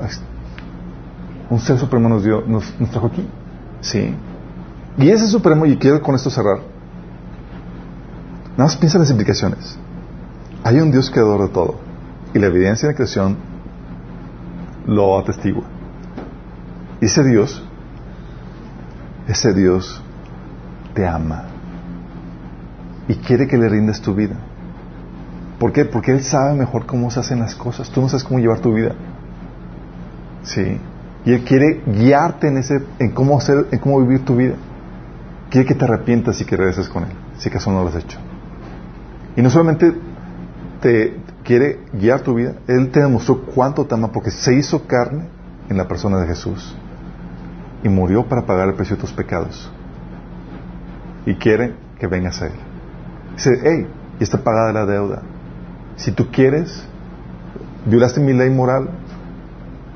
[1.49, 3.27] un ser supremo nos dio, nos, nos trajo aquí.
[3.81, 4.15] Sí.
[4.99, 6.59] Y ese supremo, y quiero con esto cerrar,
[8.53, 9.79] nada más piensa en las implicaciones.
[10.65, 11.81] Hay un Dios creador de todo.
[12.35, 13.37] Y la evidencia de la creación
[14.87, 15.65] lo atestigua.
[17.01, 17.65] Y ese Dios,
[19.27, 20.03] ese Dios
[20.95, 21.45] te ama.
[23.09, 24.37] Y quiere que le rindas tu vida.
[25.59, 25.85] ¿Por qué?
[25.85, 27.91] Porque Él sabe mejor cómo se hacen las cosas.
[27.91, 28.95] Tú no sabes cómo llevar tu vida.
[30.43, 30.79] Sí.
[31.25, 34.55] Y Él quiere guiarte en, ese, en cómo hacer, en cómo vivir tu vida.
[35.51, 38.19] Quiere que te arrepientas y que regreses con Él, si acaso no lo has hecho.
[39.37, 39.95] Y no solamente
[40.83, 45.29] te quiere guiar tu vida, Él te demostró cuánto te ama porque se hizo carne
[45.71, 46.77] en la persona de Jesús
[47.83, 49.71] y murió para pagar el precio de tus pecados.
[51.25, 52.53] Y quiere que vengas a Él.
[53.37, 53.87] Dice, hey,
[54.19, 55.23] ya está pagada la deuda.
[55.97, 56.85] Si tú quieres,
[57.87, 58.91] violaste mi ley moral,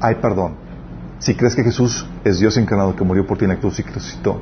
[0.01, 0.55] hay perdón.
[1.19, 3.83] Si crees que Jesús es Dios encarnado que murió por ti en la cruz y
[3.83, 4.41] resucitó,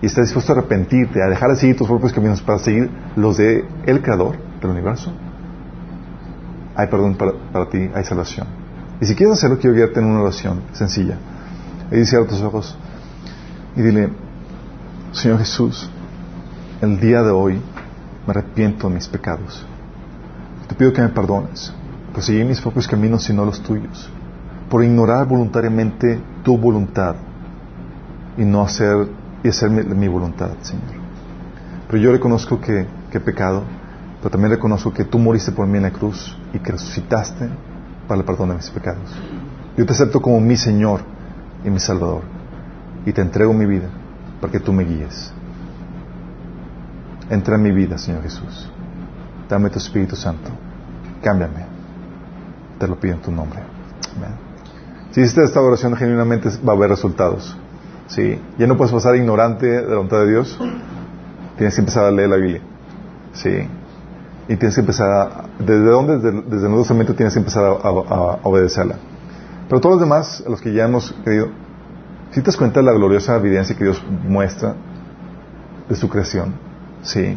[0.00, 3.36] y estás dispuesto a arrepentirte, a dejar de seguir tus propios caminos para seguir los
[3.36, 5.12] de el Creador del universo,
[6.74, 8.46] hay perdón para, ti, hay salvación.
[9.00, 11.16] Y si quieres hacerlo, quiero guiarte en una oración sencilla.
[11.90, 12.76] Y cierra tus ojos
[13.76, 14.10] y dile,
[15.12, 15.90] Señor Jesús,
[16.80, 17.60] el día de hoy
[18.26, 19.66] me arrepiento de mis pecados.
[20.68, 21.72] Te pido que me perdones
[22.12, 24.10] por seguir mis propios caminos y no los tuyos,
[24.70, 27.16] por ignorar voluntariamente tu voluntad
[28.36, 29.08] y no hacer
[29.42, 31.02] y hacer mi, mi voluntad, Señor.
[31.88, 33.64] Pero yo reconozco que, que he pecado,
[34.22, 37.48] pero también reconozco que tú moriste por mí en la cruz y que resucitaste
[38.06, 39.12] para el perdón de mis pecados.
[39.76, 41.00] Yo te acepto como mi Señor
[41.64, 42.22] y mi Salvador
[43.04, 43.88] y te entrego mi vida
[44.40, 45.32] para que tú me guíes.
[47.30, 48.70] Entra en mi vida, Señor Jesús.
[49.48, 50.50] Dame tu Espíritu Santo.
[51.20, 51.66] Cámbiame.
[52.78, 53.58] Te lo pido en tu nombre.
[54.16, 54.36] Amén.
[55.10, 57.56] Si hiciste esta oración genuinamente va a haber resultados.
[58.06, 58.38] Sí.
[58.56, 60.58] Ya no puedes pasar ignorante de la voluntad de Dios.
[61.56, 62.60] Tienes que empezar a leer la Biblia.
[63.32, 63.68] Sí.
[64.48, 65.44] Y tienes que empezar a...
[65.58, 66.16] ¿Desde dónde?
[66.16, 67.90] Desde, desde el Nuevo Testamento tienes que empezar a,
[68.42, 68.96] obedecerla.
[69.68, 71.48] Pero todos los demás, a los que ya hemos creído,
[72.30, 74.74] Si te das cuenta de la gloriosa evidencia que Dios muestra
[75.88, 76.54] de su creación,
[77.02, 77.36] sí.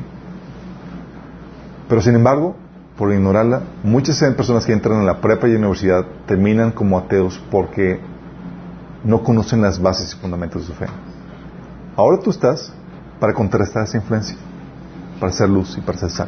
[1.88, 2.56] Pero sin embargo,
[2.98, 6.98] por ignorarla, muchas personas que entran en la prepa y en la universidad terminan como
[6.98, 8.00] ateos porque
[9.04, 10.88] no conocen las bases y fundamentos de su fe.
[11.96, 12.74] Ahora tú estás
[13.20, 14.36] para contrastar esa influencia,
[15.20, 16.28] para ser luz y para ser sal.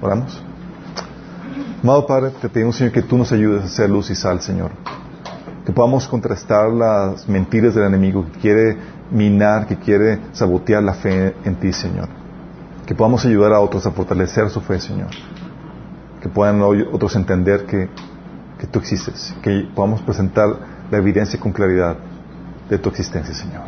[0.00, 0.42] Oramos.
[1.82, 4.70] Amado Padre, te pedimos, Señor, que tú nos ayudes a ser luz y sal, Señor.
[5.64, 8.76] Que podamos contrastar las mentiras del enemigo que quiere
[9.10, 12.08] minar, que quiere sabotear la fe en ti, Señor.
[12.86, 15.10] Que podamos ayudar a otros a fortalecer su fe, Señor.
[16.20, 17.88] Que puedan otros entender que,
[18.58, 19.34] que tú existes.
[19.42, 20.48] Que podamos presentar
[20.90, 21.96] la evidencia con claridad
[22.68, 23.64] de tu existencia, Señor.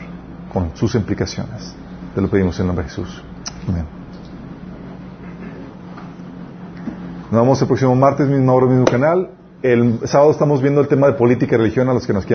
[0.52, 1.74] Con sus implicaciones.
[2.14, 3.22] Te lo pedimos en nombre de Jesús.
[3.68, 4.01] Amén.
[7.32, 9.30] Nos vemos el próximo martes, mismo hora, mismo canal.
[9.62, 12.30] El sábado estamos viendo el tema de política y religión a los que nos quieran.